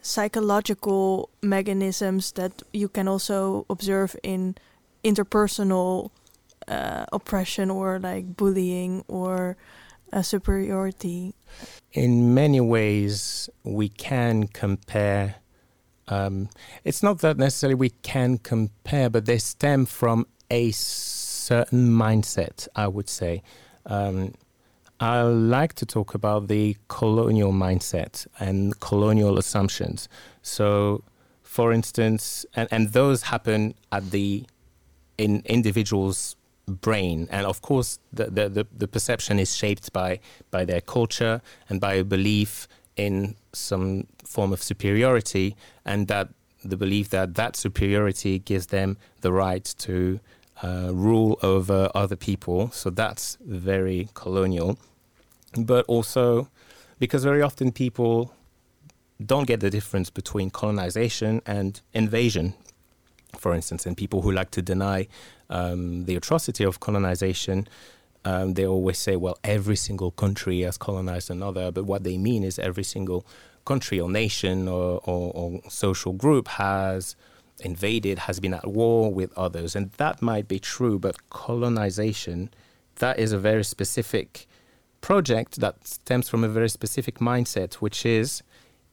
[0.01, 4.55] psychological mechanisms that you can also observe in
[5.03, 6.11] interpersonal
[6.67, 9.57] uh, oppression or like bullying or
[10.13, 11.33] uh, superiority?
[11.93, 15.35] In many ways, we can compare.
[16.07, 16.49] Um,
[16.83, 22.87] it's not that necessarily we can compare, but they stem from a certain mindset, I
[22.87, 23.43] would say.
[23.85, 24.33] Um,
[24.99, 30.09] I like to talk about the colonial mindset and colonial assumptions.
[30.41, 31.03] So,
[31.41, 34.45] for instance, and, and those happen at the
[35.17, 36.35] in individuals'
[36.67, 37.27] brain.
[37.31, 40.19] And of course, the, the, the, the, perception is shaped by,
[40.51, 46.29] by their culture and by a belief in some form of superiority, and that
[46.63, 50.19] the belief that that superiority gives them the right to
[50.61, 52.69] uh, rule over other people.
[52.71, 54.77] So that's very colonial.
[55.57, 56.49] But also,
[56.99, 58.33] because very often people
[59.25, 62.53] don't get the difference between colonization and invasion,
[63.37, 65.07] for instance, and people who like to deny
[65.49, 67.67] um, the atrocity of colonization,
[68.25, 71.71] um, they always say, well, every single country has colonized another.
[71.71, 73.25] But what they mean is every single
[73.65, 77.15] country or nation or, or, or social group has
[77.61, 79.75] invaded, has been at war with others.
[79.75, 82.51] And that might be true, but colonization,
[82.95, 84.47] that is a very specific
[85.01, 88.43] project that stems from a very specific mindset, which is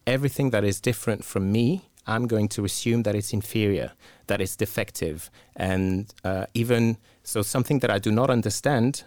[0.07, 3.93] everything that is different from me I'm going to assume that it's inferior,
[4.29, 5.31] that it's defective.
[5.57, 9.05] And uh, even so, something that I do not understand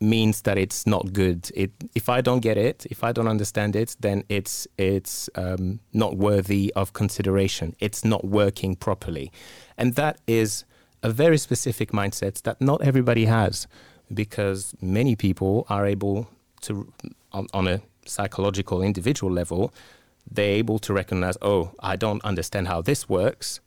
[0.00, 1.50] means that it's not good.
[1.54, 5.80] It, if I don't get it, if I don't understand it, then it's it's um,
[5.92, 7.74] not worthy of consideration.
[7.80, 9.32] It's not working properly,
[9.76, 10.64] and that is
[11.02, 13.66] a very specific mindset that not everybody has,
[14.14, 16.28] because many people are able
[16.62, 16.92] to,
[17.32, 19.72] on, on a psychological individual level,
[20.30, 23.60] they're able to recognize, oh, I don't understand how this works,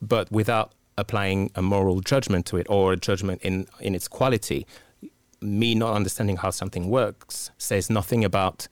[0.00, 4.66] but without applying a moral judgment to it or a judgment in, in its quality.
[5.40, 8.66] Me not understanding how something works says nothing about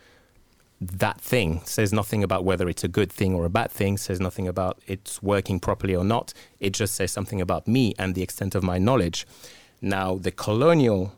[0.80, 4.20] that thing, says nothing about whether it's a good thing or a bad thing, says
[4.20, 6.35] nothing about it's working properly or not.
[6.59, 9.26] It just says something about me and the extent of my knowledge.
[9.87, 11.12] Now, the colonial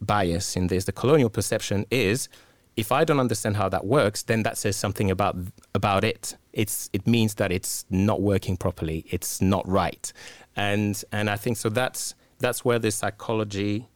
[0.00, 2.28] bias in this, the colonial perception is
[2.76, 5.36] if I don't understand how that works, then that says something about
[5.74, 6.36] about it.
[6.52, 9.04] It's it means that it's not working properly.
[9.10, 10.12] It's not right,
[10.54, 11.68] and and I think so.
[11.68, 13.88] That's that's where the psychology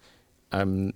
[0.50, 0.94] um,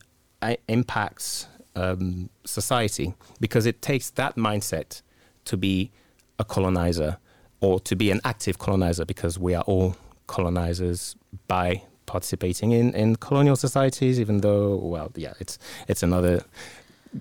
[0.66, 5.02] impacts um, society because it takes that mindset
[5.44, 5.92] to be
[6.38, 7.18] a colonizer
[7.60, 11.14] or to be an active colonizer because we are all colonizers
[11.46, 16.44] by participating in, in colonial societies, even though, well, yeah, it's it's another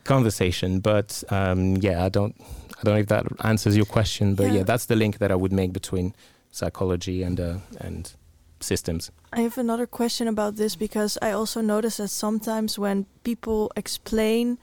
[0.03, 0.79] conversation.
[0.79, 4.35] But um, yeah, I don't I don't know if that answers your question.
[4.35, 4.53] But yeah.
[4.53, 6.13] yeah, that's the link that I would make between
[6.51, 8.13] psychology and uh, and
[8.59, 9.11] systems.
[9.33, 14.57] I have another question about this because I also notice that sometimes when people explain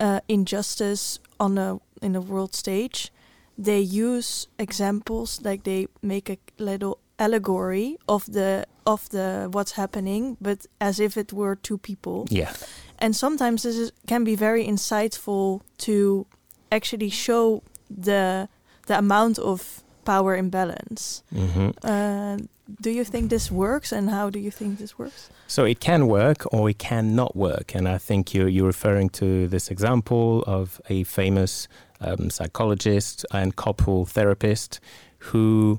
[0.00, 3.10] uh, injustice on a in a world stage,
[3.58, 10.36] they use examples like they make a little allegory of the of the what's happening,
[10.40, 12.26] but as if it were two people.
[12.30, 12.52] Yeah.
[12.98, 16.26] And sometimes this is, can be very insightful to
[16.70, 18.48] actually show the
[18.86, 21.22] the amount of power imbalance.
[21.30, 21.70] Mm -hmm.
[21.84, 22.46] uh,
[22.80, 25.30] do you think this works, and how do you think this works?
[25.46, 29.48] So it can work, or it cannot work, and I think you're you're referring to
[29.48, 31.68] this example of a famous
[32.00, 34.80] um, psychologist and couple therapist
[35.32, 35.78] who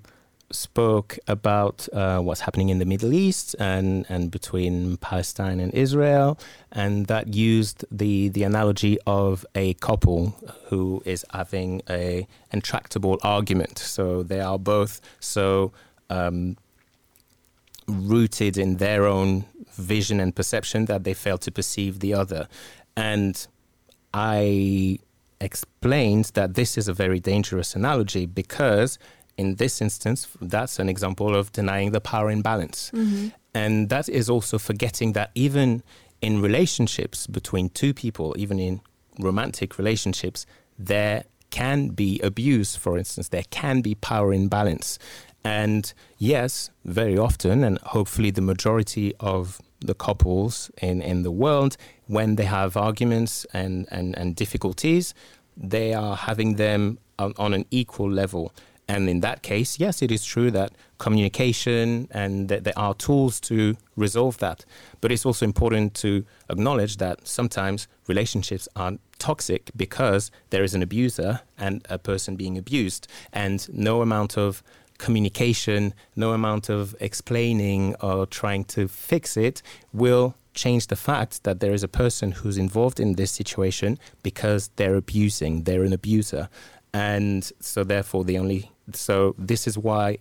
[0.52, 6.40] spoke about uh, what's happening in the Middle East and, and between Palestine and Israel,
[6.72, 10.30] and that used the, the analogy of a couple
[10.66, 13.78] who is having a intractable argument.
[13.78, 15.74] So they are both so
[16.10, 16.58] um,
[17.88, 22.48] rooted in their own vision and perception that they fail to perceive the other.
[22.96, 23.46] And
[24.14, 25.00] I
[25.40, 28.98] explained that this is a very dangerous analogy because
[29.38, 32.92] in this instance, that's an example of denying the power imbalance.
[32.94, 33.30] Mm-hmm.
[33.54, 35.84] And that is also forgetting that even
[36.22, 38.82] in relationships between two people, even in
[39.20, 40.46] romantic relationships,
[40.78, 45.00] there can be abuse, for instance, there can be power imbalance.
[45.44, 51.78] And yes, very often, and hopefully the majority of the couples in, in the world,
[52.08, 55.14] when they have arguments and, and, and difficulties,
[55.56, 58.52] they are having them on, on an equal level.
[58.88, 63.40] And in that case, yes, it is true that communication and that there are tools
[63.42, 64.64] to resolve that.
[65.02, 70.82] But it's also important to acknowledge that sometimes relationships are toxic because there is an
[70.82, 73.08] abuser and a person being abused.
[73.34, 74.64] And no amount of
[74.98, 79.62] communication, no amount of explaining or trying to fix it
[79.94, 84.70] will change the fact that there is a person who's involved in this situation because
[84.78, 86.50] they're abusing, they're an abuser.
[86.94, 90.20] And so, therefore, the only so this is why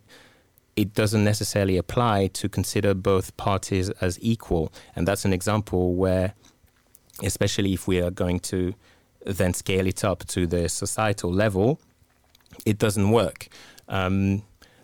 [0.77, 4.73] it doesn't necessarily apply to consider both parties as equal.
[4.95, 6.35] And that's an example where,
[7.23, 8.75] especially if we are going to
[9.25, 11.81] then scale it up to the societal level,
[12.65, 13.49] it doesn't work.
[13.89, 14.43] Um,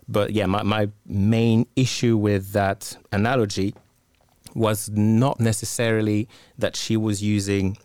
[0.09, 3.75] but yeah, my, my main issue with that analogy
[4.55, 7.77] was not necessarily that she was using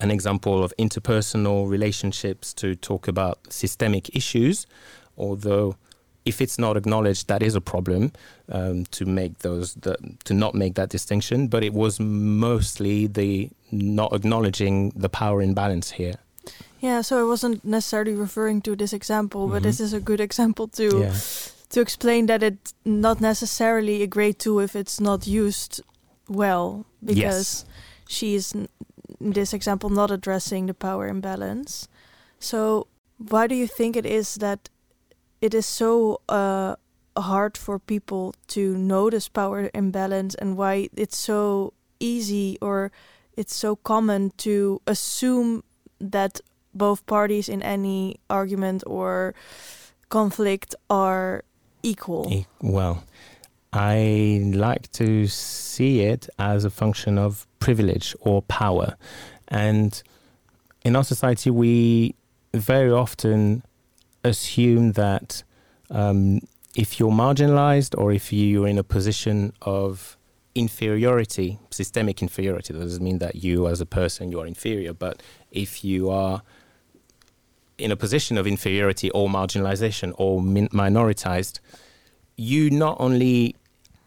[0.00, 4.66] an example of interpersonal relationships to talk about systemic issues,
[5.16, 5.76] although
[6.24, 8.12] if it's not acknowledged, that is a problem
[8.50, 11.48] um, to make those the, to not make that distinction.
[11.48, 16.14] But it was mostly the not acknowledging the power imbalance here.
[16.80, 19.52] Yeah, so I wasn't necessarily referring to this example, mm -hmm.
[19.52, 19.96] but this mm-hmm.
[19.96, 21.14] is a good example to yeah.
[21.68, 25.82] to explain that it's not necessarily a great tool if it's not used
[26.26, 27.64] well, because yes.
[28.06, 28.68] she is in
[29.32, 31.88] this example not addressing the power imbalance.
[32.38, 34.68] So why do you think it is that
[35.44, 36.74] it is so uh,
[37.18, 42.90] hard for people to notice power imbalance and why it's so easy or
[43.36, 45.62] it's so common to assume
[46.00, 46.40] that
[46.72, 49.34] both parties in any argument or
[50.08, 51.44] conflict are
[51.82, 52.46] equal?
[52.62, 53.04] Well,
[53.70, 58.96] I like to see it as a function of privilege or power.
[59.48, 60.02] And
[60.86, 62.14] in our society, we
[62.54, 63.62] very often
[64.24, 65.42] assume that
[65.90, 66.40] um,
[66.74, 70.16] if you're marginalized or if you're in a position of
[70.54, 75.22] inferiority, systemic inferiority, that doesn't mean that you as a person you are inferior, but
[75.50, 76.42] if you are
[77.76, 81.60] in a position of inferiority or marginalization or min- minoritized,
[82.36, 83.56] you not only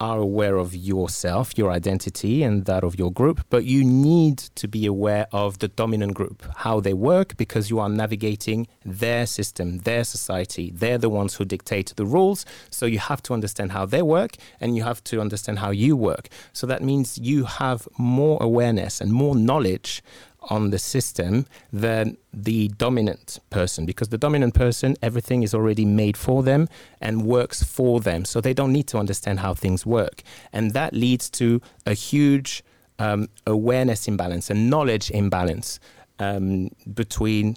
[0.00, 4.68] are aware of yourself, your identity, and that of your group, but you need to
[4.68, 9.78] be aware of the dominant group, how they work, because you are navigating their system,
[9.78, 10.70] their society.
[10.74, 12.46] They're the ones who dictate the rules.
[12.70, 15.96] So you have to understand how they work and you have to understand how you
[15.96, 16.28] work.
[16.52, 20.02] So that means you have more awareness and more knowledge
[20.42, 26.16] on the system than the dominant person because the dominant person everything is already made
[26.16, 26.68] for them
[27.00, 28.24] and works for them.
[28.24, 30.22] So they don't need to understand how things work.
[30.52, 32.62] And that leads to a huge
[32.98, 35.80] um, awareness imbalance and knowledge imbalance
[36.18, 37.56] um, between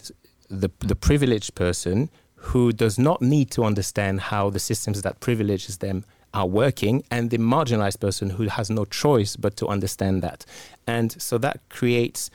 [0.49, 5.77] the, the privileged person who does not need to understand how the systems that privileges
[5.77, 6.03] them
[6.33, 10.45] are working and the marginalized person who has no choice but to understand that.
[10.87, 12.31] And so that creates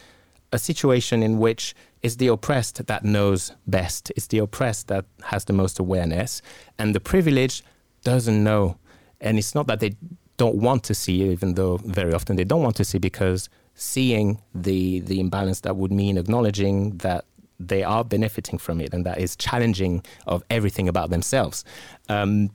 [0.57, 4.03] a situation in which it's the oppressed that knows best.
[4.17, 6.43] It's the oppressed that has the most awareness,
[6.79, 7.63] and the privileged
[8.03, 8.77] doesn't know.
[9.21, 9.93] And it's not that they
[10.37, 14.27] don't want to see, even though very often they don't want to see, because seeing
[14.55, 17.25] the the imbalance that would mean acknowledging that
[17.71, 21.65] they are benefiting from it, and that is challenging of everything about themselves.
[22.09, 22.51] Um,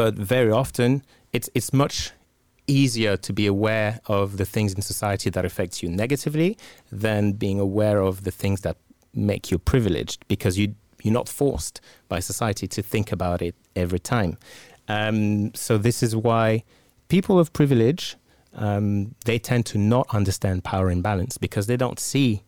[0.00, 1.02] but very often,
[1.32, 2.12] it's it's much
[2.66, 6.56] easier to be aware of the things in society that affect you negatively
[6.90, 8.76] than being aware of the things that
[9.14, 13.98] make you privileged because you you're not forced by society to think about it every
[13.98, 14.36] time.
[14.88, 16.64] Um, so this is why
[17.08, 18.16] people of privilege
[18.54, 22.42] um, they tend to not understand power imbalance because they don't see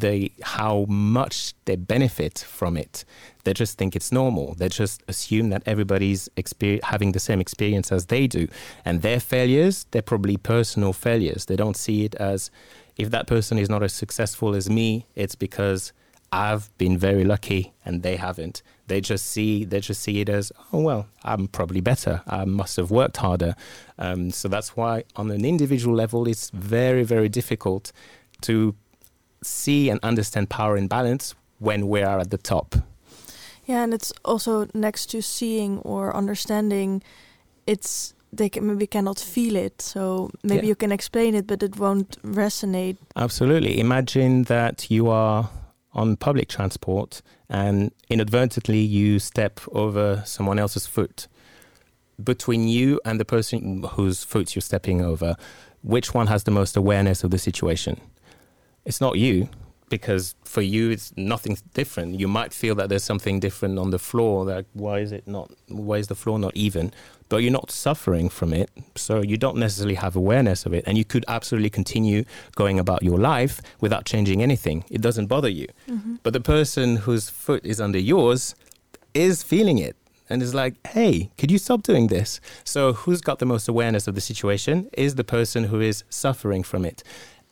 [0.00, 3.04] the how much they benefit from it.
[3.44, 4.54] They just think it's normal.
[4.54, 6.28] They just assume that everybody's
[6.82, 8.48] having the same experience as they do,
[8.84, 11.46] and their failures they're probably personal failures.
[11.46, 12.50] They don't see it as
[12.96, 15.92] if that person is not as successful as me, it's because
[16.34, 18.62] I've been very lucky and they haven't.
[18.88, 22.22] They just see they just see it as oh well, I'm probably better.
[22.26, 23.54] I must have worked harder.
[23.98, 27.92] Um, so that's why on an individual level, it's very very difficult
[28.42, 28.74] to
[29.44, 32.74] see and understand power imbalance when we are at the top.
[33.66, 37.02] Yeah, and it's also next to seeing or understanding,
[37.66, 39.80] it's they can, maybe cannot feel it.
[39.80, 40.70] So maybe yeah.
[40.70, 42.96] you can explain it, but it won't resonate.
[43.16, 43.78] Absolutely.
[43.80, 45.48] Imagine that you are
[45.92, 51.28] on public transport and inadvertently you step over someone else's foot.
[52.22, 55.36] Between you and the person whose foot you're stepping over,
[55.82, 58.00] which one has the most awareness of the situation?
[58.84, 59.48] It's not you
[59.88, 62.18] because for you it's nothing different.
[62.18, 65.52] You might feel that there's something different on the floor like why is it not
[65.68, 66.92] why is the floor not even?
[67.28, 70.98] But you're not suffering from it so you don't necessarily have awareness of it and
[70.98, 72.24] you could absolutely continue
[72.54, 74.84] going about your life without changing anything.
[74.90, 75.68] It doesn't bother you.
[75.88, 76.16] Mm-hmm.
[76.22, 78.54] but the person whose foot is under yours
[79.14, 79.96] is feeling it
[80.30, 82.40] and is like, hey, could you stop doing this?
[82.64, 86.62] So, who's got the most awareness of the situation is the person who is suffering
[86.62, 87.02] from it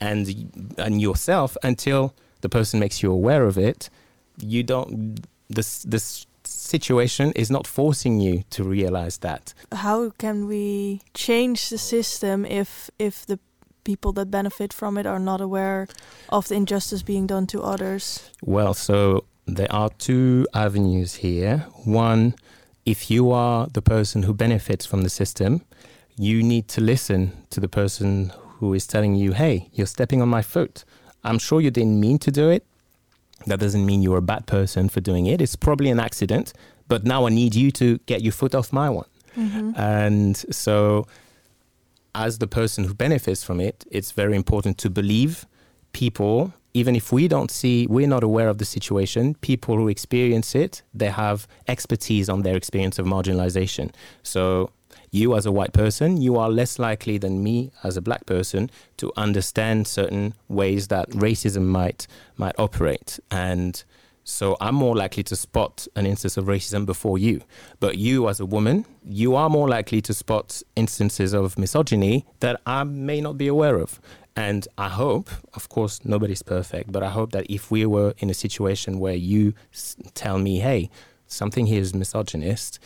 [0.03, 3.90] and and yourself until the person makes you aware of it.
[4.38, 9.55] You don't this this situation is not forcing you to realize that.
[9.72, 13.38] How can we change the system if if the
[13.84, 15.86] people that benefit from it are not aware
[16.28, 18.30] of the injustice being done to others?
[18.42, 21.66] Well, so there are two avenues here.
[21.84, 22.34] One,
[22.84, 25.61] if you are the person who benefits from the system,
[26.16, 28.32] you need to listen to the person
[28.62, 30.84] who is telling you, hey, you're stepping on my foot.
[31.24, 32.64] I'm sure you didn't mean to do it.
[33.48, 35.40] That doesn't mean you're a bad person for doing it.
[35.40, 36.52] It's probably an accident,
[36.86, 39.10] but now I need you to get your foot off my one.
[39.36, 39.72] Mm-hmm.
[39.74, 41.08] And so,
[42.14, 45.44] as the person who benefits from it, it's very important to believe
[45.92, 50.54] people, even if we don't see, we're not aware of the situation, people who experience
[50.54, 53.90] it, they have expertise on their experience of marginalization.
[54.22, 54.70] So,
[55.12, 58.70] you as a white person, you are less likely than me as a black person
[58.96, 63.20] to understand certain ways that racism might might operate.
[63.30, 63.84] And
[64.24, 67.42] so I'm more likely to spot an instance of racism before you.
[67.78, 72.60] But you as a woman, you are more likely to spot instances of misogyny that
[72.64, 74.00] I may not be aware of.
[74.34, 78.30] And I hope, of course, nobody's perfect, but I hope that if we were in
[78.30, 79.52] a situation where you
[80.14, 80.88] tell me, hey,
[81.26, 82.78] something here is misogynist,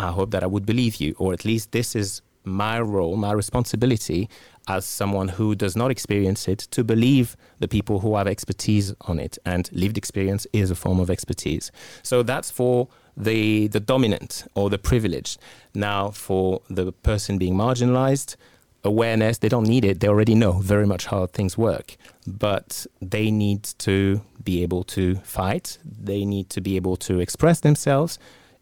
[0.00, 3.32] I hope that I would believe you, or at least this is my role, my
[3.32, 4.28] responsibility
[4.68, 9.18] as someone who does not experience it to believe the people who have expertise on
[9.18, 9.36] it.
[9.44, 11.70] And lived experience is a form of expertise.
[12.02, 15.38] So that's for the, the dominant or the privileged.
[15.74, 18.36] Now, for the person being marginalized,
[18.84, 20.00] awareness, they don't need it.
[20.00, 21.96] They already know very much how things work.
[22.26, 27.60] But they need to be able to fight, they need to be able to express
[27.60, 28.18] themselves.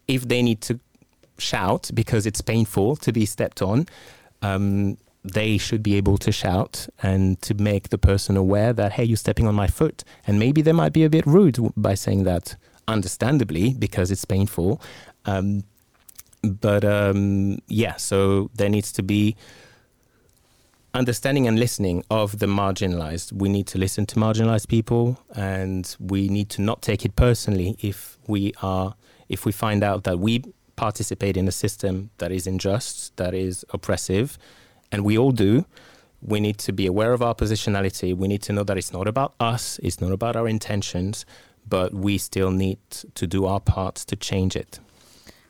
[0.07, 0.79] If they need to
[1.39, 3.87] shout because it's painful to be stepped on.
[4.41, 9.03] Um, they should be able to shout and to make the person aware that hey
[9.03, 12.23] you're stepping on my foot and maybe they might be a bit rude by saying
[12.23, 12.55] that
[12.87, 14.81] understandably because it's painful
[15.25, 15.63] um,
[16.41, 19.35] but um, yeah so there needs to be
[20.93, 26.29] understanding and listening of the marginalized we need to listen to marginalized people and we
[26.29, 28.95] need to not take it personally if we are
[29.27, 30.43] if we find out that we
[30.79, 34.37] participate in a system that is unjust that is oppressive
[34.91, 35.65] and we all do,
[36.21, 38.15] we need to be aware of our positionality.
[38.15, 41.25] We need to know that it's not about us, it's not about our intentions,
[41.67, 42.79] but we still need
[43.15, 44.79] to do our part to change it.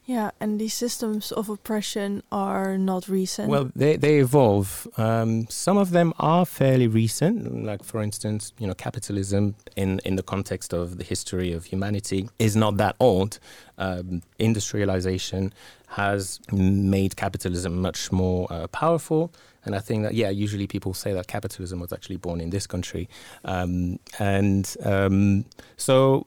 [0.09, 3.47] Yeah, and these systems of oppression are not recent.
[3.47, 4.87] Well, they, they evolve.
[4.97, 10.15] Um, some of them are fairly recent, like, for instance, you know, capitalism in, in
[10.15, 13.37] the context of the history of humanity is not that old.
[13.77, 15.53] Um, industrialization
[15.89, 19.31] has made capitalism much more uh, powerful.
[19.63, 22.65] And I think that, yeah, usually people say that capitalism was actually born in this
[22.65, 23.07] country.
[23.45, 25.45] Um, and um,
[25.77, 26.25] so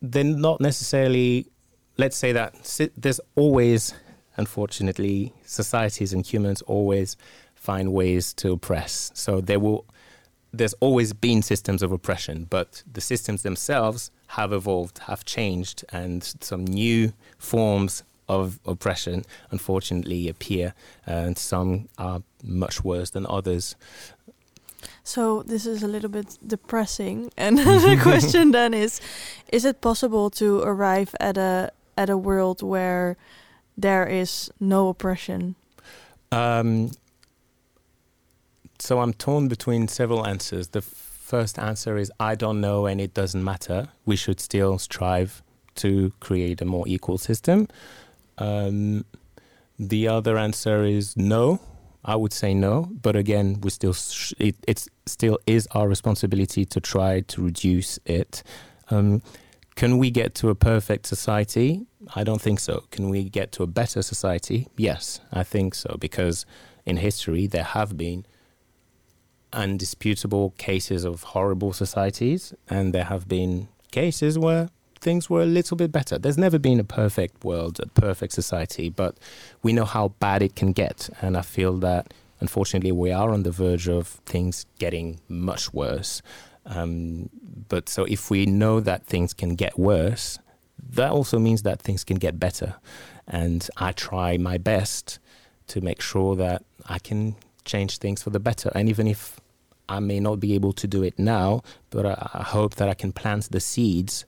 [0.00, 1.48] they're not necessarily
[1.96, 2.54] let's say that
[2.96, 3.94] there's always,
[4.36, 7.16] unfortunately, societies and humans always
[7.54, 9.10] find ways to oppress.
[9.14, 9.84] So there will,
[10.52, 16.22] there's always been systems of oppression, but the systems themselves have evolved, have changed, and
[16.40, 20.74] some new forms of oppression unfortunately appear,
[21.06, 23.76] and some are much worse than others.
[25.02, 27.30] So this is a little bit depressing.
[27.36, 29.00] And the question then is
[29.52, 33.16] is it possible to arrive at a at a world where
[33.76, 35.56] there is no oppression?
[36.32, 36.90] Um,
[38.78, 40.68] so I'm torn between several answers.
[40.68, 43.88] The first answer is I don't know and it doesn't matter.
[44.04, 45.42] We should still strive
[45.76, 47.68] to create a more equal system.
[48.38, 49.04] Um,
[49.78, 51.60] the other answer is no.
[52.04, 53.96] I would say no, but again, we still
[54.38, 58.42] it still is our responsibility to try to reduce it.
[58.90, 59.22] Um,
[59.76, 61.86] can we get to a perfect society?
[62.14, 62.84] I don't think so.
[62.90, 64.68] Can we get to a better society?
[64.76, 66.46] Yes, I think so, because
[66.84, 68.26] in history there have been
[69.52, 74.68] undisputable cases of horrible societies, and there have been cases where
[75.00, 76.18] things were a little bit better.
[76.18, 79.18] There's never been a perfect world, a perfect society, but
[79.62, 81.10] we know how bad it can get.
[81.20, 86.22] And I feel that unfortunately we are on the verge of things getting much worse.
[86.66, 87.28] Um,
[87.68, 90.38] but so if we know that things can get worse,
[90.90, 92.76] that also means that things can get better.
[93.26, 95.18] And I try my best
[95.68, 98.70] to make sure that I can change things for the better.
[98.74, 99.40] And even if
[99.88, 102.94] I may not be able to do it now, but I, I hope that I
[102.94, 104.24] can plant the seeds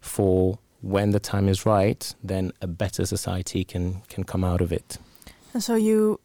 [0.00, 4.72] for when the time is right, then a better society can, can come out of
[4.72, 4.98] it.
[5.52, 6.20] And so you,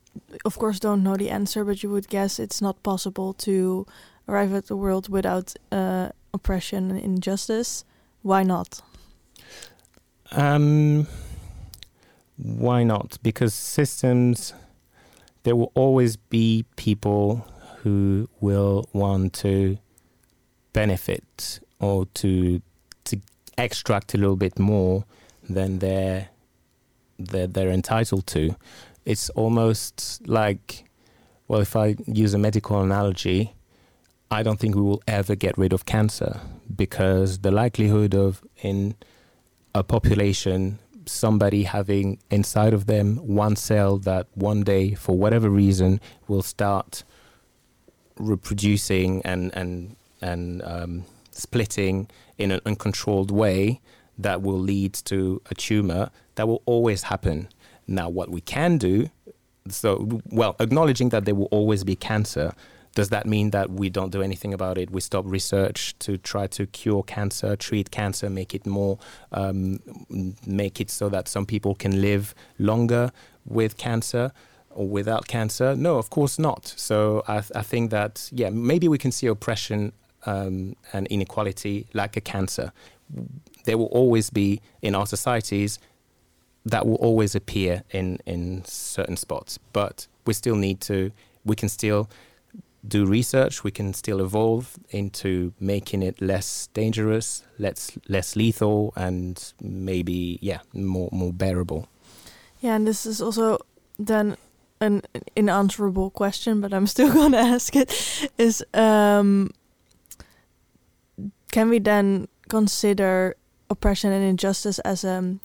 [0.46, 3.88] of course, don't know the answer, but you would guess it's not possible to
[4.32, 7.84] arrive at the world without uh, oppression and injustice.
[8.22, 8.82] Why not?
[10.32, 11.08] Um,
[12.38, 13.18] why not?
[13.22, 14.54] Because systems,
[15.44, 17.46] there will always be people
[17.80, 19.78] who will want to
[20.72, 22.62] benefit or to
[23.04, 23.18] to
[23.58, 25.04] extract a little bit more
[25.50, 26.30] than they're
[27.20, 28.56] they're, they're entitled to.
[29.04, 30.86] It's almost like,
[31.48, 33.54] well, if I use a medical analogy,
[34.32, 36.40] I don't think we will ever get rid of cancer
[36.74, 38.96] because the likelihood of in
[39.76, 46.00] a population somebody having inside of them one cell that one day for whatever reason
[46.30, 47.04] will start
[48.18, 52.08] reproducing and and and um, splitting
[52.38, 53.82] in an uncontrolled way
[54.18, 57.50] that will lead to a tumor that will always happen.
[57.88, 59.10] Now what we can do
[59.68, 62.54] so well acknowledging that there will always be cancer
[62.94, 64.92] does that mean that we don't do anything about it?
[64.92, 69.00] We stop research to try to cure cancer, treat cancer, make it more,
[69.32, 69.80] um,
[70.46, 73.12] make it so that some people can live longer
[73.46, 74.32] with cancer
[74.74, 75.76] or without cancer?
[75.76, 76.74] No, of course not.
[76.78, 79.94] So I, th- I think that, yeah, maybe we can see oppression
[80.26, 82.72] um, and inequality like a cancer.
[83.66, 85.80] There will always be in our societies
[86.66, 91.12] that will always appear in, in certain spots, but we still need to,
[91.44, 92.10] we can still
[92.88, 99.54] do research, we can still evolve into making it less dangerous, less less lethal, and
[99.62, 101.88] maybe yeah more more bearable.
[102.60, 103.60] Yeah, and this is also
[104.00, 104.36] then
[104.80, 105.04] an
[105.38, 108.30] unanswerable question, but I'm still going to ask it.
[108.38, 109.52] Is um,
[111.52, 113.36] can we then consider
[113.70, 115.38] oppression and injustice as a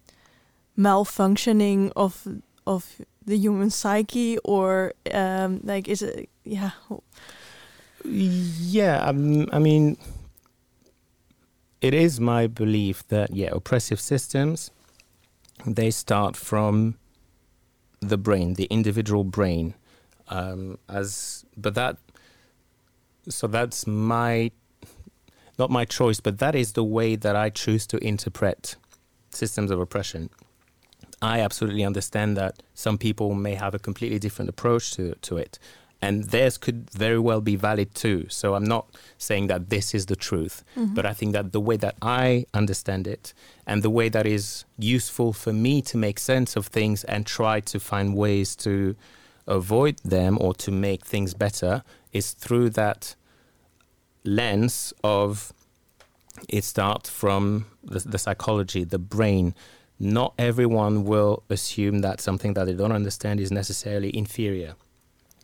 [0.79, 2.27] malfunctioning of
[2.67, 6.31] of the human psyche, or um, like is it?
[6.47, 6.71] Yeah.
[8.05, 9.97] Yeah, um, I mean,
[11.81, 14.71] it is my belief that yeah, oppressive systems
[15.67, 16.97] they start from
[18.01, 19.75] the brain, the individual brain,
[20.29, 21.97] um, as but that
[23.29, 24.53] so that's my
[25.59, 28.77] not my choice, but that is the way that I choose to interpret
[29.31, 30.31] systems of oppression.
[31.23, 35.59] I absolutely understand that some people may have a completely different approach to, to it,
[36.07, 38.27] and theirs could very well be valid too.
[38.29, 38.87] So I'm not
[39.19, 40.95] saying that this is the truth, mm-hmm.
[40.95, 43.35] but I think that the way that I understand it
[43.67, 47.59] and the way that is useful for me to make sense of things and try
[47.73, 48.95] to find ways to
[49.49, 51.83] avoid them or to make things better
[52.13, 53.17] is through that
[54.23, 55.53] lens of
[56.49, 59.57] it starts from the, the, psychology, the brain.
[59.99, 64.77] Not everyone will assume that something that they don't understand is necessarily inferior.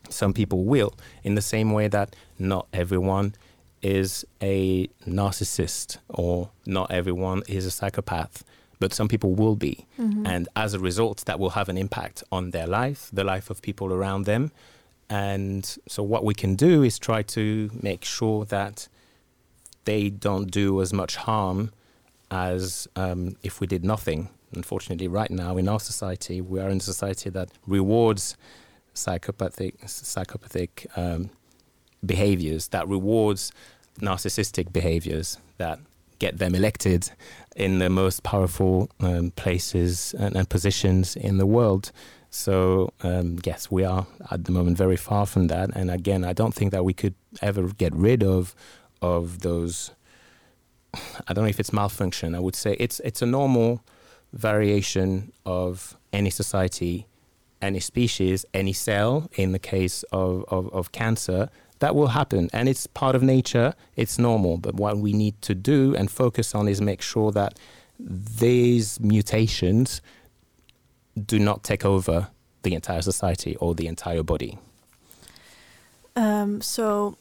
[0.09, 0.93] Some people will,
[1.23, 3.35] in the same way that not everyone
[3.81, 8.43] is a narcissist or not everyone is a psychopath,
[8.79, 9.85] but some people will be.
[9.99, 10.25] Mm-hmm.
[10.25, 13.61] And as a result, that will have an impact on their life, the life of
[13.61, 14.51] people around them,
[15.09, 18.87] and so, what we can do is try to make sure that
[19.85, 21.71] they don't do as much harm
[22.31, 24.29] as um, if we did nothing.
[24.53, 28.37] Unfortunately, right now in our society, we are in a society that rewards
[28.93, 31.29] psychopathic, psychopathic um,
[32.05, 33.51] behaviors, that rewards
[33.99, 35.79] narcissistic behaviors, that
[36.19, 37.11] get them elected
[37.55, 41.91] in the most powerful um, places and, and, positions in the world.
[42.29, 45.75] So um, yes, we are at the moment very far from that.
[45.75, 48.55] And again, I don't think that we could ever get rid of
[49.01, 49.91] of those.
[51.27, 52.35] I don't know if it's malfunction.
[52.35, 53.83] I would say it's it's a normal
[54.31, 57.05] variation of any society,
[57.63, 59.29] any species, any cell.
[59.33, 61.49] In the case of, of, of cancer,
[61.79, 63.73] that will happen, and it's part of nature.
[63.95, 64.57] It's normal.
[64.57, 67.59] But what we need to do and focus on is make sure that
[67.99, 70.01] these mutations
[71.25, 72.29] do not take over
[72.63, 74.57] the entire society or the entire body.
[76.15, 77.17] Um, so,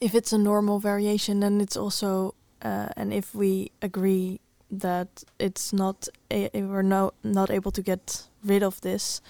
[0.00, 4.40] if it's a normal variation, then it's also, uh, and if we agree
[4.70, 9.20] that it's not, a, we're no, not able to get rid of this,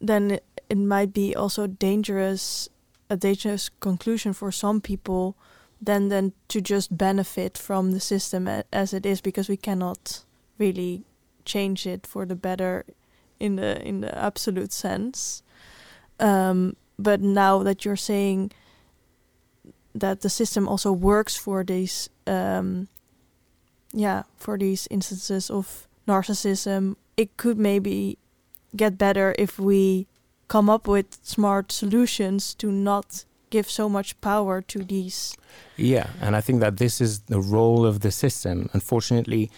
[0.00, 0.38] then
[0.68, 2.68] it, might be also dangerous,
[3.08, 5.36] a dangerous conclusion for some people,
[5.80, 10.24] than then to just benefit from the system as it is, because we cannot
[10.58, 11.04] really
[11.44, 12.84] change it for the better
[13.38, 15.42] in the in the absolute sense.
[16.18, 18.52] Um, but now that you're saying
[19.94, 22.88] that the system also works for these, um,
[23.92, 28.18] yeah, for these instances of narcissism, it could maybe
[28.76, 30.06] get better if we
[30.48, 35.36] come up with smart solutions to not give so much power to these.
[35.76, 38.68] Yeah, and I think that this is the role of the system.
[38.72, 39.50] Unfortunately,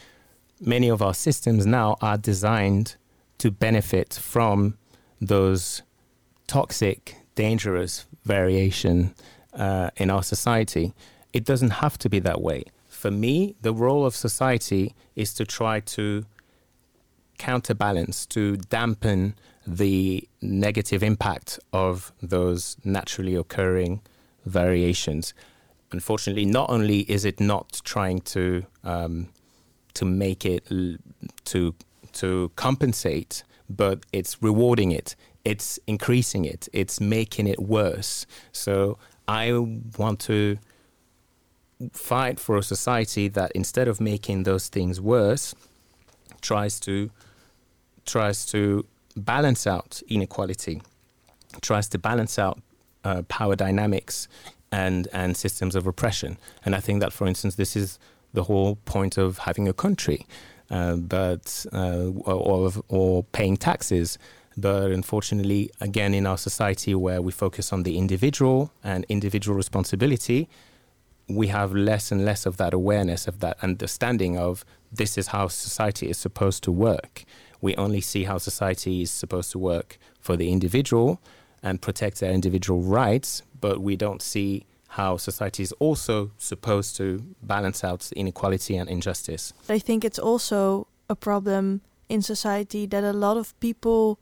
[0.60, 2.96] many of our systems now are designed
[3.38, 4.76] to benefit from
[5.20, 5.82] those
[6.46, 9.14] toxic, dangerous variation
[9.54, 10.92] uh, in our society.
[11.32, 12.64] It doesn't have to be that way.
[12.88, 16.24] For me, the role of society is to try to
[17.38, 19.34] counterbalance, to dampen
[19.66, 24.00] the negative impact of those naturally occurring
[24.44, 25.34] variations.
[25.92, 29.28] Unfortunately, not only is it not trying to um,
[29.94, 30.64] to make it
[31.44, 31.74] to
[32.12, 35.14] to compensate, but it's rewarding it,
[35.44, 38.26] it's increasing it, it's making it worse.
[38.52, 40.58] So I want to
[41.92, 45.54] fight for a society that instead of making those things worse,
[46.40, 47.10] tries to
[48.08, 48.84] tries to
[49.16, 50.82] balance out inequality,
[51.60, 52.58] tries to balance out
[53.04, 54.28] uh, power dynamics
[54.70, 56.36] and and systems of oppression.
[56.64, 57.98] And I think that, for instance, this is
[58.32, 60.26] the whole point of having a country
[60.70, 64.18] uh, but uh, or, or paying taxes.
[64.56, 70.48] But unfortunately, again, in our society where we focus on the individual and individual responsibility,
[71.28, 75.48] we have less and less of that awareness, of that understanding of this is how
[75.48, 77.24] society is supposed to work.
[77.60, 81.20] We only see how society is supposed to work for the individual
[81.62, 87.22] and protect their individual rights, but we don't see how society is also supposed to
[87.42, 89.52] balance out inequality and injustice.
[89.68, 94.18] I think it's also a problem in society that a lot of people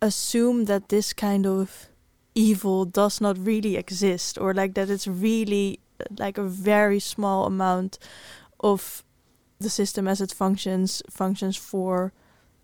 [0.00, 1.86] assume that this kind of
[2.34, 5.78] evil does not really exist or like that it's really
[6.18, 7.98] like a very small amount
[8.60, 9.04] of
[9.60, 12.12] the system as it functions functions for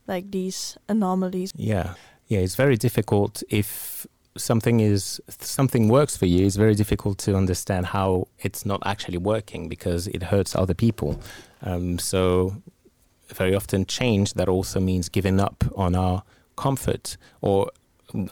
[0.09, 1.53] like these anomalies.
[1.55, 1.95] Yeah,
[2.27, 4.07] yeah, it's very difficult if
[4.37, 6.47] something is something works for you.
[6.47, 11.21] It's very difficult to understand how it's not actually working because it hurts other people.
[11.63, 12.57] Um, so
[13.29, 16.23] very often change that also means giving up on our
[16.57, 17.71] comfort or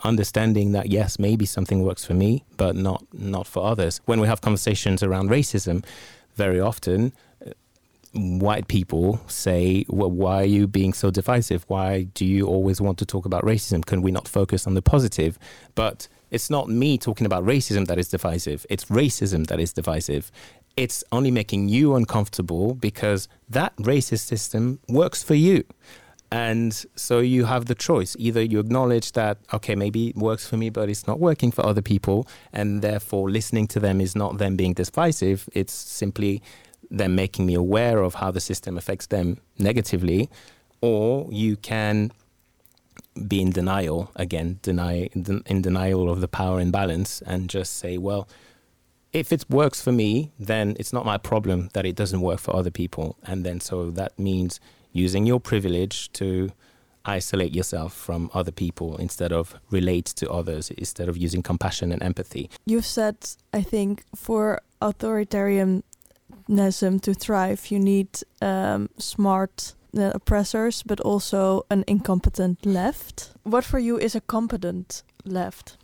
[0.05, 4.27] understanding that yes maybe something works for me but not not for others when we
[4.27, 5.85] have conversations around racism
[6.35, 7.13] very often
[8.17, 12.99] white people say well, why are you being so divisive why do you always want
[12.99, 15.39] to talk about racism can we not focus on the positive
[15.75, 20.31] but it's not me talking about racism that is divisive it's racism that is divisive
[20.77, 25.65] it's only making you uncomfortable because that racist system works for you.
[26.31, 28.17] And so you have the choice.
[28.19, 31.65] Either you acknowledge that, okay, maybe it works for me, but it's not working for
[31.65, 32.27] other people.
[32.53, 36.43] And therefore, listening to them is not them being divisive, it's simply
[36.91, 40.31] them making me aware of how the system affects them negatively.
[40.81, 42.13] Or you can
[43.27, 48.29] be in denial, again, deny, in denial of the power imbalance, and just say, well,
[49.13, 52.55] if it works for me, then it's not my problem that it doesn't work for
[52.55, 53.17] other people.
[53.25, 54.61] And then so that means
[54.93, 56.51] using your privilege to
[57.07, 62.03] isolate yourself from other people instead of relate to others, instead of using compassion and
[62.03, 62.51] empathy.
[62.67, 63.17] You've said,
[63.55, 64.61] I think, for
[66.49, 68.09] authoritarianism to thrive, you need
[68.43, 73.33] um, smart uh, oppressors, but also an incompetent left.
[73.43, 75.77] What for you is a competent left?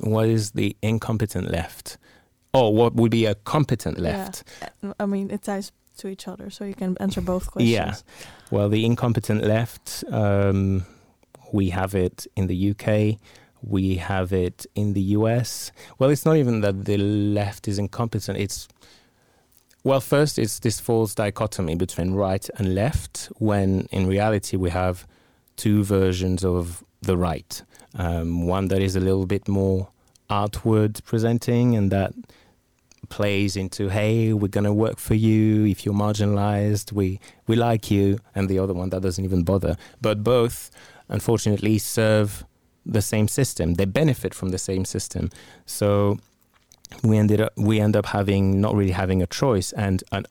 [0.00, 1.98] What is the incompetent left?
[2.56, 4.44] oh, what would be a competent left?
[4.82, 4.92] Yeah.
[4.98, 7.70] I mean, it ties to each other, so you can answer both questions.
[7.70, 7.94] Yeah.
[8.50, 10.84] Well, the incompetent left, um,
[11.52, 13.18] we have it in the UK.
[13.62, 15.72] We have it in the US.
[15.98, 18.38] Well, it's not even that the left is incompetent.
[18.38, 18.68] It's
[19.86, 25.06] well, first, it's this false dichotomy between right and left, when in reality we have
[25.54, 27.62] two versions of the right.
[27.94, 29.90] Um, one that is a little bit more
[30.28, 32.12] outward presenting and that
[33.10, 35.64] plays into hey we're going to work for you.
[35.66, 38.18] If you're marginalized we we like you.
[38.34, 39.76] And the other one that doesn't even bother.
[40.00, 40.68] But both
[41.08, 42.44] unfortunately serve
[42.84, 43.74] the same system.
[43.74, 45.30] They benefit from the same system.
[45.64, 46.18] So
[47.02, 50.24] we ended up we end up having not really having a choice and an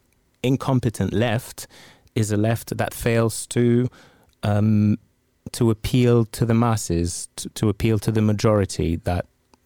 [0.44, 1.68] incompetent left
[2.16, 3.90] is a left that fails to
[4.44, 4.98] um,
[5.52, 9.26] to appeal to the masses to, to appeal to the majority that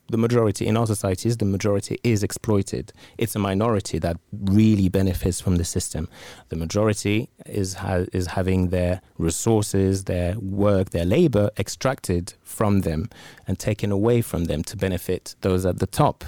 [0.09, 2.91] the majority in our societies, the majority is exploited.
[3.17, 6.09] It's a minority that really benefits from the system.
[6.49, 13.09] The majority is ha- is having their resources, their work, their labor extracted from them
[13.47, 16.23] and taken away from them to benefit those at the top.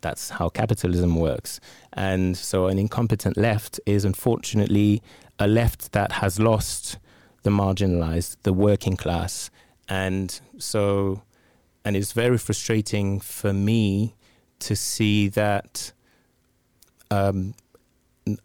[0.00, 1.60] That's how capitalism works.
[1.92, 5.02] And so, an incompetent left is unfortunately
[5.38, 6.98] a left that has lost
[7.42, 9.50] the marginalized, the working class.
[9.88, 11.22] And so,
[11.84, 14.14] and it's very frustrating for me
[14.60, 15.92] to see that
[17.10, 17.54] um,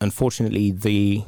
[0.01, 1.23] unfortunately the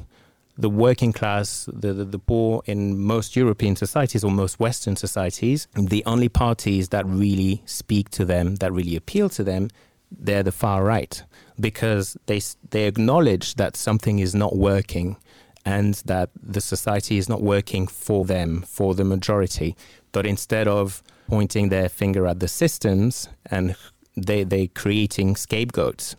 [0.59, 5.67] the working class, the, the, the poor in most European societies or most Western societies,
[5.75, 9.69] the only parties that really speak to them, that really appeal to them,
[10.11, 11.23] they're the far right
[11.59, 15.17] because they they acknowledge that something is not working
[15.65, 19.75] and that the society is not working for them, for the majority.
[20.13, 23.75] But instead of pointing their finger at the systems and
[24.15, 26.15] they they creating scapegoats.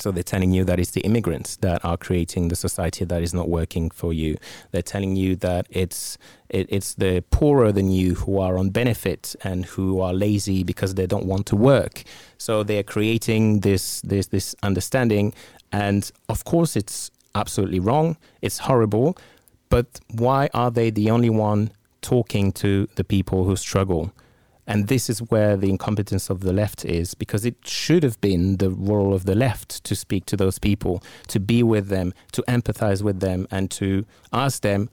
[0.00, 3.34] So they're telling you that it's the immigrants that are creating the society that is
[3.34, 4.36] not working for you.
[4.70, 9.36] They're telling you that it's it, it's the poorer than you who are on benefit
[9.42, 12.02] and who are lazy because they don't want to work.
[12.38, 15.34] So they're creating this this this understanding,
[15.72, 18.16] and of course it's absolutely wrong.
[18.42, 19.16] It's horrible.
[19.68, 21.70] But why are they the only one
[22.00, 24.12] talking to the people who struggle.
[24.70, 28.58] And this is where the incompetence of the left is, because it should have been
[28.58, 32.42] the role of the left to speak to those people, to be with them, to
[32.46, 34.88] empathize with them, and to ask them,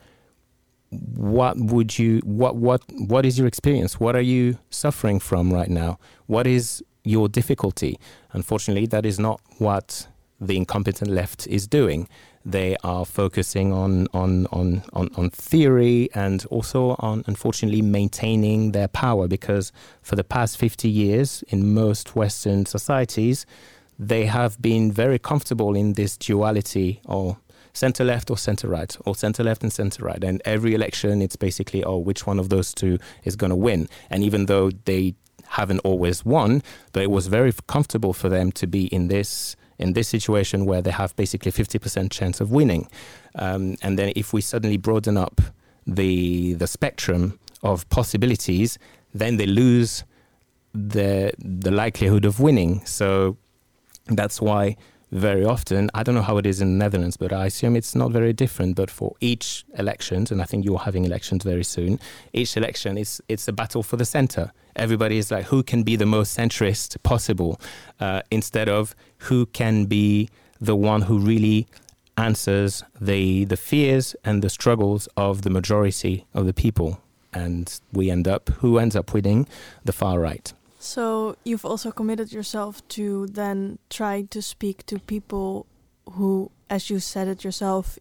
[0.89, 3.99] what would you, what, what, what is your experience?
[3.99, 5.99] What are you suffering from right now?
[6.25, 7.99] What is your difficulty?
[8.31, 10.07] Unfortunately, that is not what
[10.41, 12.09] the incompetent left is doing
[12.47, 18.87] they are focusing on, on, on, on, on theory and also on, unfortunately, maintaining their
[18.87, 23.45] power because for the past 50 years, in most Western societies,
[23.99, 27.37] they have been very comfortable in this duality or
[27.73, 30.23] center left or center right or center left and center right.
[30.23, 33.89] And every election, it's basically, oh, which one of those two is going to win?
[34.09, 35.15] And even though they
[35.49, 39.93] haven't always won, but it was very comfortable for them to be in this in
[39.93, 42.89] this situation where they have basically 50% chance of winning.
[43.35, 45.41] Um, and then if we suddenly broaden up
[45.85, 48.77] the the spectrum of possibilities,
[49.13, 50.03] then they lose
[50.73, 52.85] the the likelihood of winning.
[52.85, 53.37] So
[54.07, 54.75] that's why
[55.11, 57.95] very often, I don't know how it is in the Netherlands, but I assume it's
[57.95, 58.75] not very different.
[58.75, 61.99] But for each election, and I think you're having elections very soon,
[62.33, 64.51] each election is it's a battle for the center.
[64.77, 67.59] Everybody is like, who can be the most centrist possible,
[67.99, 68.95] uh, instead of
[69.27, 70.29] who can be
[70.61, 71.67] the one who really
[72.17, 76.99] answers the the fears and the struggles of the majority of the people.
[77.33, 79.47] And we end up who ends up winning
[79.83, 80.51] the far right.
[80.79, 85.65] So you've also committed yourself to then try to speak to people
[86.13, 87.99] who, as you said it yourself,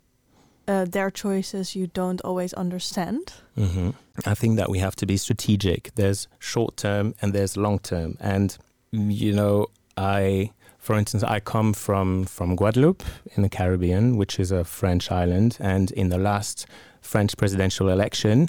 [0.68, 3.32] uh, their choices you don't always understand.
[3.56, 3.90] Mm-hmm.
[4.24, 5.94] I think that we have to be strategic.
[5.94, 8.16] There's short term and there's long term.
[8.20, 8.56] And,
[8.92, 13.04] you know, I, for instance, I come from, from Guadeloupe
[13.36, 15.58] in the Caribbean, which is a French island.
[15.60, 16.66] And in the last
[17.00, 18.48] French presidential election,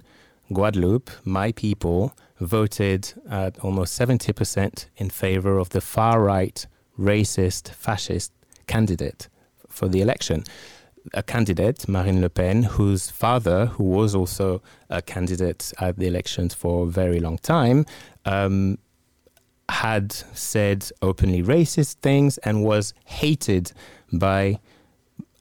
[0.52, 6.66] Guadeloupe, my people, voted at almost 70% in favor of the far right,
[6.98, 8.32] racist, fascist
[8.68, 9.28] candidate
[9.68, 10.44] for the election.
[11.14, 16.54] A candidate, Marine Le Pen, whose father, who was also a candidate at the elections
[16.54, 17.86] for a very long time,
[18.26, 18.78] um,
[19.70, 23.72] had said openly racist things and was hated
[24.12, 24.60] by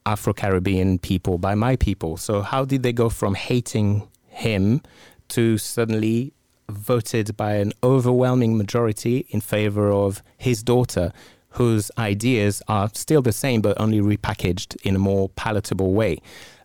[0.05, 2.17] Afro Caribbean people, by my people.
[2.17, 4.81] So, how did they go from hating him
[5.29, 6.33] to suddenly
[6.69, 11.11] voted by an overwhelming majority in favor of his daughter,
[11.57, 16.19] whose ideas are still the same but only repackaged in a more palatable way.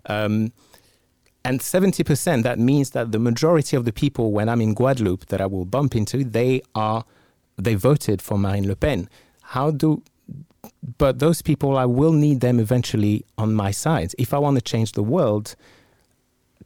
[0.06, 0.52] Um,
[1.44, 5.40] and 70%, that means that the majority of the people when I'm in Guadeloupe that
[5.40, 7.04] I will bump into, they are
[7.56, 9.08] they voted for Marine Le Pen.
[9.42, 10.02] How do
[10.98, 14.12] but those people I will need them eventually on my side.
[14.18, 15.56] If I want to change the world,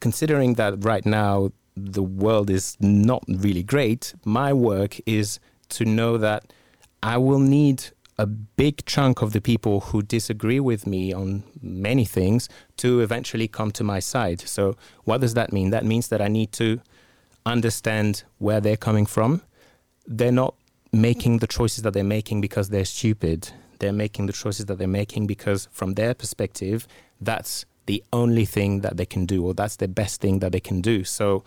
[0.01, 5.39] considering that right now the world is not really great, my work is
[5.71, 6.53] to know that
[7.03, 7.85] I will need
[8.19, 12.49] a big chunk of the people who disagree with me on many things
[12.79, 14.41] to eventually come to my side.
[14.41, 15.71] So, what does that mean?
[15.71, 16.81] That means that I need to
[17.45, 19.43] understand where they're coming from.
[20.07, 20.55] They're not
[20.93, 23.51] making the choices that they're making because they're stupid.
[23.81, 26.89] They're making the choices that they're making because, from their perspective,
[27.21, 30.61] that's the only thing that they can do, or that's the best thing that they
[30.61, 31.05] can do.
[31.05, 31.45] So,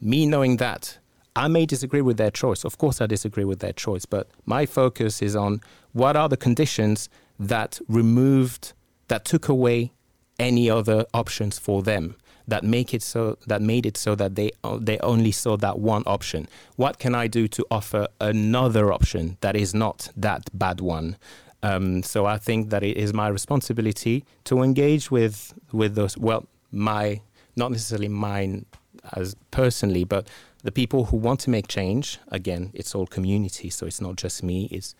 [0.00, 0.98] me knowing that,
[1.34, 2.64] I may disagree with their choice.
[2.64, 5.60] Of course, I disagree with their choice, but my focus is on
[5.92, 8.72] what are the conditions that removed,
[9.08, 9.92] that took away
[10.38, 12.16] any other options for them
[12.50, 16.02] that make it so that made it so that they they only saw that one
[16.06, 16.48] option.
[16.76, 21.16] What can I do to offer another option that is not that bad one?
[21.62, 26.18] Um, so I think that it is my responsibility to engage with with those.
[26.18, 27.20] Well, my
[27.56, 28.66] not necessarily mine
[29.12, 30.28] as personally, but
[30.62, 33.70] the people who want to make change, again, it's all community.
[33.70, 34.94] So it's not just me, it's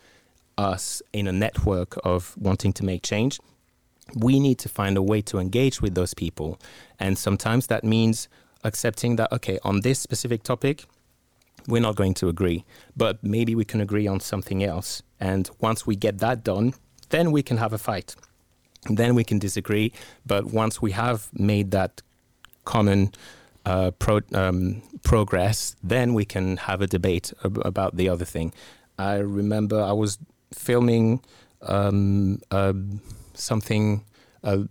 [0.57, 3.39] us in a network of wanting to make change.
[4.15, 6.59] We need to find a way to engage with those people.
[6.99, 8.27] And sometimes that means
[8.63, 10.85] accepting that, okay, on this specific topic,
[11.67, 12.65] we're not going to agree,
[12.97, 15.01] but maybe we can agree on something else.
[15.19, 16.73] And once we get that done,
[17.09, 18.15] then we can have a fight.
[18.89, 19.93] Then we can disagree.
[20.25, 22.01] But once we have made that
[22.65, 23.13] common
[23.65, 28.53] uh, pro, um, progress, then we can have a debate ab- about the other thing.
[28.97, 30.17] I remember I was
[30.53, 31.21] filming
[31.63, 32.73] um, uh,
[33.33, 34.03] something,
[34.43, 34.63] uh,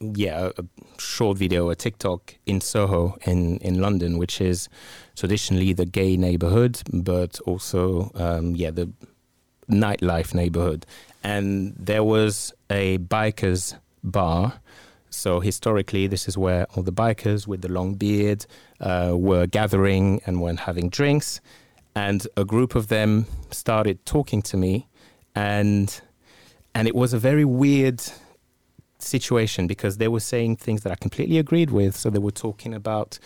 [0.00, 0.64] yeah, a
[0.98, 4.68] short video, a TikTok in Soho in, in London, which is
[5.16, 8.90] traditionally the gay neighborhood, but also, um, yeah, the
[9.68, 10.86] nightlife neighborhood.
[11.24, 14.60] And there was a bikers bar
[15.10, 18.46] so historically, this is where all the bikers with the long beard
[18.80, 21.40] uh, were gathering and were having drinks.
[21.94, 24.86] And a group of them started talking to me,
[25.34, 26.00] and
[26.74, 28.02] and it was a very weird
[28.98, 31.96] situation because they were saying things that I completely agreed with.
[31.96, 33.18] So they were talking about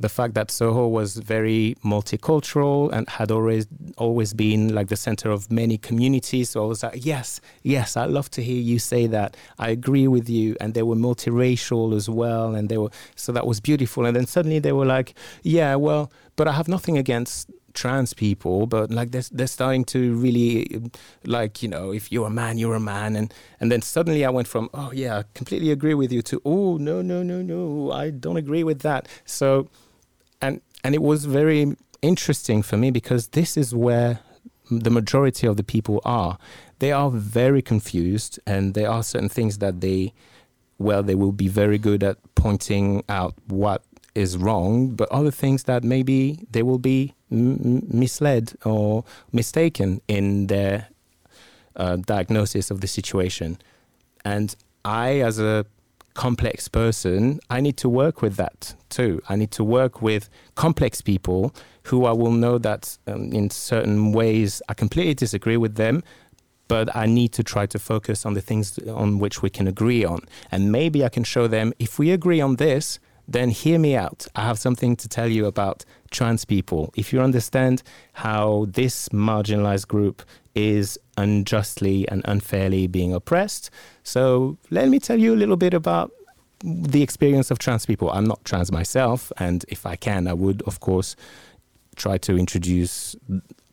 [0.00, 3.66] the fact that Soho was very multicultural and had always
[3.96, 6.50] always been like the center of many communities.
[6.50, 9.36] So I was like, yes, yes, I love to hear you say that.
[9.58, 10.56] I agree with you.
[10.60, 14.06] And they were multiracial as well, and they were so that was beautiful.
[14.06, 18.66] And then suddenly they were like, yeah, well, but I have nothing against trans people,
[18.66, 20.90] but like they're, they're starting to really
[21.24, 23.14] like, you know, if you're a man, you're a man.
[23.14, 26.42] And, and then suddenly I went from, oh, yeah, I completely agree with you to,
[26.44, 29.06] oh, no, no, no, no, I don't agree with that.
[29.24, 29.68] So,
[30.42, 34.20] and and it was very interesting for me because this is where
[34.70, 36.38] the majority of the people are.
[36.78, 40.12] They are very confused, and there are certain things that they,
[40.78, 43.82] well, they will be very good at pointing out what
[44.14, 50.88] is wrong, but other things that maybe they will be misled or mistaken in their
[51.76, 53.58] uh, diagnosis of the situation.
[54.24, 54.54] And
[54.84, 55.66] I, as a
[56.14, 59.22] complex person, I need to work with that too.
[59.28, 61.54] I need to work with complex people
[61.84, 66.02] who I will know that um, in certain ways I completely disagree with them,
[66.66, 70.04] but I need to try to focus on the things on which we can agree
[70.04, 70.20] on.
[70.50, 72.98] And maybe I can show them if we agree on this,
[73.28, 74.26] then hear me out.
[74.34, 76.92] I have something to tell you about trans people.
[76.96, 77.82] If you understand
[78.14, 80.22] how this marginalized group
[80.54, 83.70] is unjustly and unfairly being oppressed,
[84.02, 86.10] so let me tell you a little bit about
[86.60, 88.10] the experience of trans people.
[88.10, 91.14] I'm not trans myself, and if I can, I would, of course,
[91.96, 93.14] try to introduce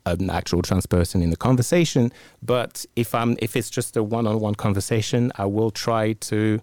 [0.06, 2.12] an actual trans person in the conversation.
[2.44, 6.60] But if I'm if it's just a one-on-one conversation, I will try to,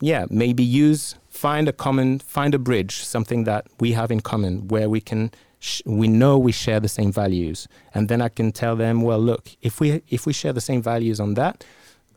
[0.00, 4.68] yeah, maybe use find a common find a bridge, something that we have in common
[4.68, 8.52] where we can sh- we know we share the same values, and then I can
[8.52, 11.64] tell them, well, look, if we if we share the same values on that,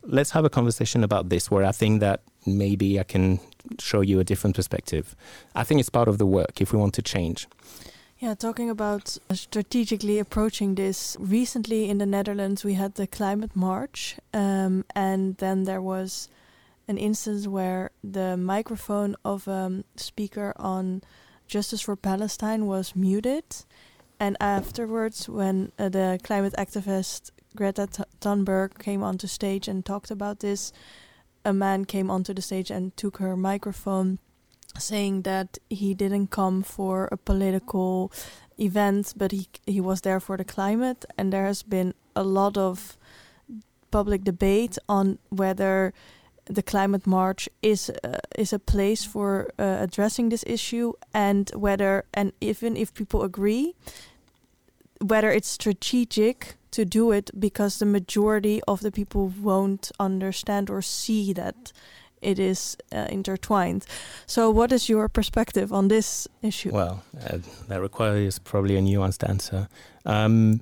[0.02, 3.40] let's have a conversation about this where I think that maybe I can
[3.80, 5.16] show you a different perspective.
[5.54, 7.48] I think it's part of the work if we want to change.
[8.18, 14.16] Yeah, talking about strategically approaching this, recently in the Netherlands we had the climate march,
[14.32, 16.28] um, and then there was
[16.88, 21.02] an instance where the microphone of a speaker on
[21.46, 23.44] Justice for Palestine was muted,
[24.18, 27.88] and afterwards, when uh, the climate activist Greta
[28.20, 30.72] Thunberg came onto stage and talked about this,
[31.44, 34.18] a man came onto the stage and took her microphone
[34.78, 38.12] saying that he didn't come for a political
[38.58, 41.04] event, but he he was there for the climate.
[41.16, 42.96] And there has been a lot of
[43.90, 45.92] public debate on whether
[46.46, 52.04] the climate march is uh, is a place for uh, addressing this issue, and whether
[52.14, 53.74] and even if people agree,
[55.00, 60.82] whether it's strategic to do it because the majority of the people won't understand or
[60.82, 61.72] see that
[62.22, 63.86] it is uh, intertwined.
[64.26, 66.70] So, what is your perspective on this issue?
[66.70, 67.38] Well, uh,
[67.68, 69.68] that requires probably a nuanced answer.
[70.04, 70.60] Um,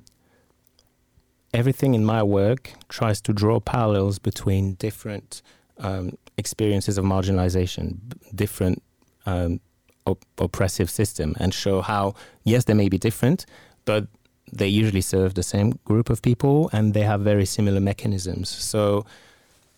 [1.53, 5.41] everything in my work tries to draw parallels between different
[5.79, 7.97] um, experiences of marginalization,
[8.33, 8.81] different
[9.25, 9.59] um,
[10.05, 12.13] op- oppressive system, and show how
[12.43, 13.45] yes, they may be different,
[13.85, 14.07] but
[14.51, 18.49] they usually serve the same group of people and they have very similar mechanisms.
[18.49, 19.05] So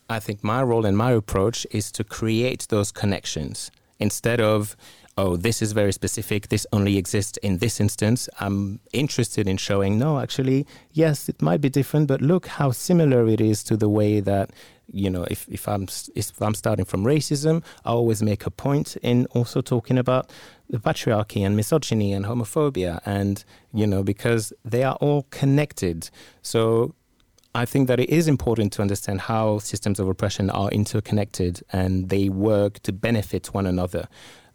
[0.10, 4.76] I think my role and my approach is to create those connections instead of,
[5.18, 8.30] oh, this is very specific, this only exists in this instance.
[8.40, 13.28] I'm interested in showing, no, actually, yes, it might be different, but look how similar
[13.28, 14.52] it is to the way that,
[14.92, 18.98] you know, if, if I'm if I'm starting from racism, I always make a point
[19.02, 20.32] in also talking about
[20.70, 26.10] the patriarchy and misogyny and homophobia, and you know, because they are all connected.
[26.42, 26.94] So
[27.54, 32.10] I think that it is important to understand how systems of oppression are interconnected and
[32.10, 34.08] they work to benefit one another.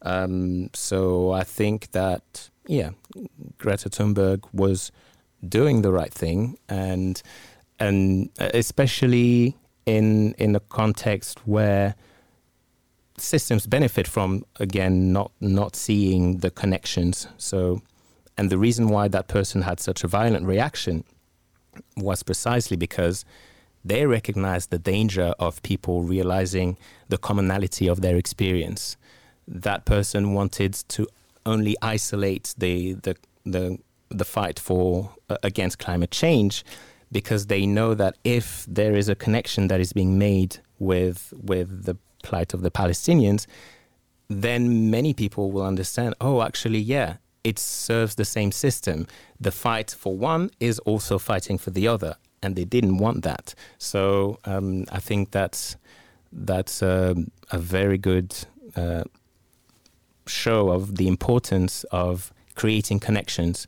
[0.02, 2.90] Um, so I think that, yeah,
[3.58, 4.92] Greta Thunberg was
[5.48, 7.20] doing the right thing, and
[7.78, 9.56] and especially
[9.86, 11.94] in in a context where
[13.18, 17.26] systems benefit from again not not seeing the connections.
[17.36, 17.82] So,
[18.36, 21.04] and the reason why that person had such a violent reaction
[21.96, 23.24] was precisely because
[23.84, 26.76] they recognized the danger of people realizing
[27.08, 28.96] the commonality of their experience.
[29.48, 31.06] That person wanted to
[31.44, 33.78] only isolate the the the,
[34.08, 36.64] the fight for uh, against climate change
[37.12, 41.84] because they know that if there is a connection that is being made with with
[41.84, 43.46] the plight of the Palestinians,
[44.28, 49.06] then many people will understand, oh, actually, yeah, it serves the same system.
[49.40, 53.54] The fight for one is also fighting for the other, and they didn't want that.
[53.78, 55.76] So um, I think that's
[56.32, 57.14] that's a,
[57.50, 58.34] a very good
[58.74, 59.04] uh,
[60.26, 63.66] show of the importance of creating connections,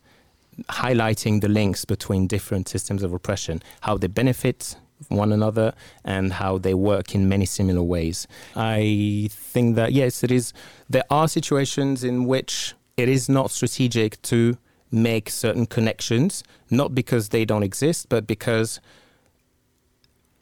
[0.68, 4.76] highlighting the links between different systems of oppression, how they benefit
[5.08, 5.74] one another
[6.04, 8.26] and how they work in many similar ways.
[8.56, 10.52] I think that yes, it is.
[10.88, 14.56] There are situations in which it is not strategic to
[14.90, 18.80] make certain connections, not because they don't exist, but because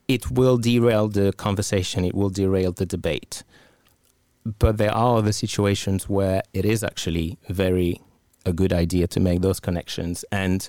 [0.09, 3.43] it will derail the conversation, it will derail the debate.
[4.45, 8.01] But there are other situations where it is actually very
[8.45, 10.25] a good idea to make those connections.
[10.33, 10.69] And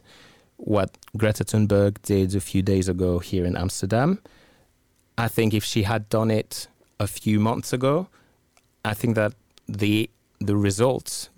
[0.57, 4.19] what Greta Thunberg did a few days ago here in Amsterdam,
[5.17, 6.67] I think if she had done it
[6.99, 8.07] a few months ago,
[8.86, 9.34] I think that
[9.67, 10.09] the
[10.39, 11.30] the results,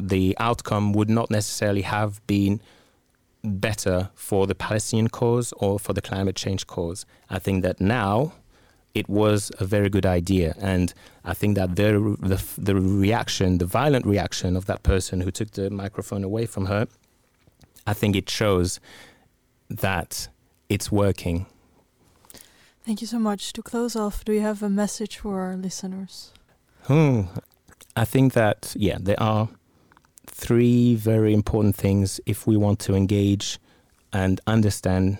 [0.00, 2.60] the outcome would not necessarily have been
[3.44, 7.06] better for the Palestinian cause or for the climate change cause.
[7.30, 8.32] I think that now
[8.94, 10.92] it was a very good idea, and
[11.24, 15.50] I think that the, the the reaction, the violent reaction of that person who took
[15.52, 16.86] the microphone away from her,
[17.86, 18.80] I think it shows
[19.68, 20.28] that
[20.68, 21.46] it's working.
[22.84, 23.52] Thank you so much.
[23.52, 26.32] To close off, do you have a message for our listeners?
[26.84, 27.22] Hmm.
[27.94, 29.48] I think that yeah, there are
[30.26, 33.58] three very important things if we want to engage
[34.12, 35.18] and understand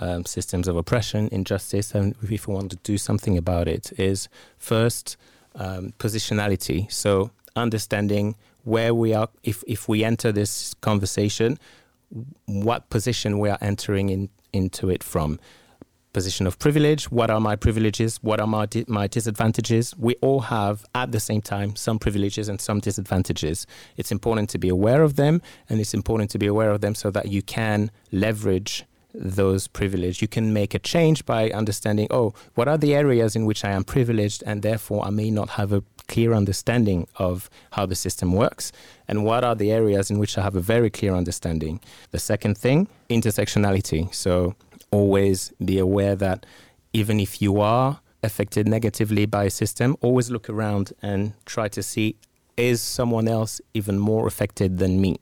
[0.00, 4.28] um, systems of oppression, injustice, and if we want to do something about it, is
[4.58, 5.16] first
[5.54, 6.90] um, positionality.
[6.92, 11.58] So understanding where we are, if, if we enter this conversation,
[12.46, 15.38] what position we are entering in, into it from
[16.16, 17.10] position of privilege.
[17.10, 18.16] What are my privileges?
[18.22, 19.94] What are my, di- my disadvantages?
[19.98, 23.66] We all have, at the same time, some privileges and some disadvantages.
[23.98, 26.94] It's important to be aware of them, and it's important to be aware of them
[26.94, 28.86] so that you can leverage
[29.18, 30.20] those privileges.
[30.20, 33.70] You can make a change by understanding, oh, what are the areas in which I
[33.70, 38.32] am privileged, and therefore I may not have a clear understanding of how the system
[38.32, 38.72] works,
[39.08, 41.80] and what are the areas in which I have a very clear understanding.
[42.10, 44.14] The second thing, intersectionality.
[44.14, 44.54] So
[44.90, 46.46] always be aware that
[46.92, 51.82] even if you are affected negatively by a system, always look around and try to
[51.82, 52.16] see
[52.56, 55.18] is someone else even more affected than me?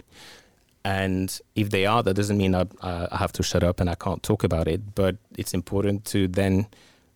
[0.84, 3.94] And if they are, that doesn't mean I, I have to shut up and I
[3.94, 4.94] can't talk about it.
[4.94, 6.66] But it's important to then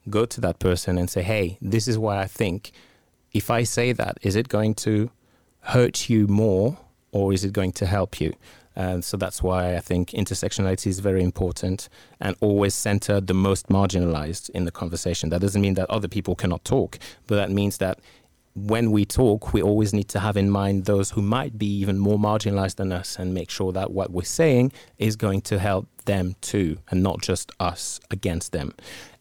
[0.09, 2.73] go to that person and say, hey, this is what I think.
[3.33, 5.11] If I say that, is it going to
[5.61, 6.79] hurt you more
[7.13, 8.33] or is it going to help you?
[8.75, 11.89] And so that's why I think intersectionality is very important
[12.21, 15.31] and always center the most marginalized in the conversation.
[15.31, 17.99] That doesn't mean that other people cannot talk, but that means that
[18.55, 21.99] when we talk, we always need to have in mind those who might be even
[21.99, 25.87] more marginalized than us and make sure that what we're saying is going to help
[26.07, 28.75] them too and not just us against them.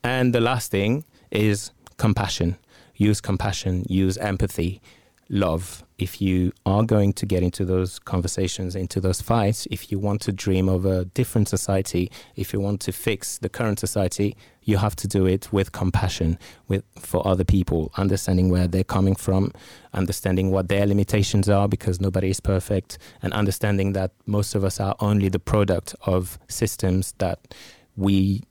[0.03, 2.57] And the last thing is compassion.
[2.95, 4.81] Use compassion, use empathy,
[5.29, 9.97] love if you are going to get into those conversations, into those fights, if you
[9.97, 14.37] want to dream of a different society, if you want to fix the current society,
[14.63, 19.15] you have to do it with compassion with for other people, understanding where they're coming
[19.15, 19.51] from,
[19.93, 24.79] understanding what their limitations are because nobody is perfect, and understanding that most of us
[24.79, 27.55] are only the product of systems that
[27.95, 28.43] we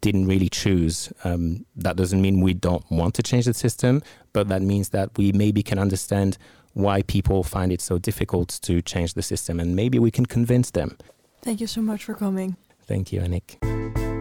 [0.00, 1.12] didn't really choose.
[1.24, 4.02] Um, that doesn't mean we don't want to change the system,
[4.32, 6.38] but that means that we maybe can understand
[6.74, 10.70] why people find it so difficult to change the system and maybe we can convince
[10.70, 10.96] them.
[11.42, 12.56] Thank you so much for coming.
[12.86, 13.58] Thank you, Annick.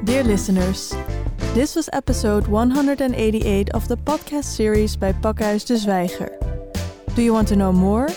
[0.05, 0.93] Dear listeners,
[1.53, 6.31] this was episode 188 of the podcast series by Pakhuis de Zwijger.
[7.15, 8.07] Do you want to know more?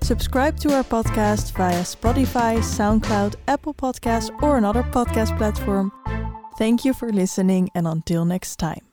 [0.00, 5.92] Subscribe to our podcast via Spotify, SoundCloud, Apple Podcasts, or another podcast platform
[6.58, 8.87] Thank you for listening, and until next time.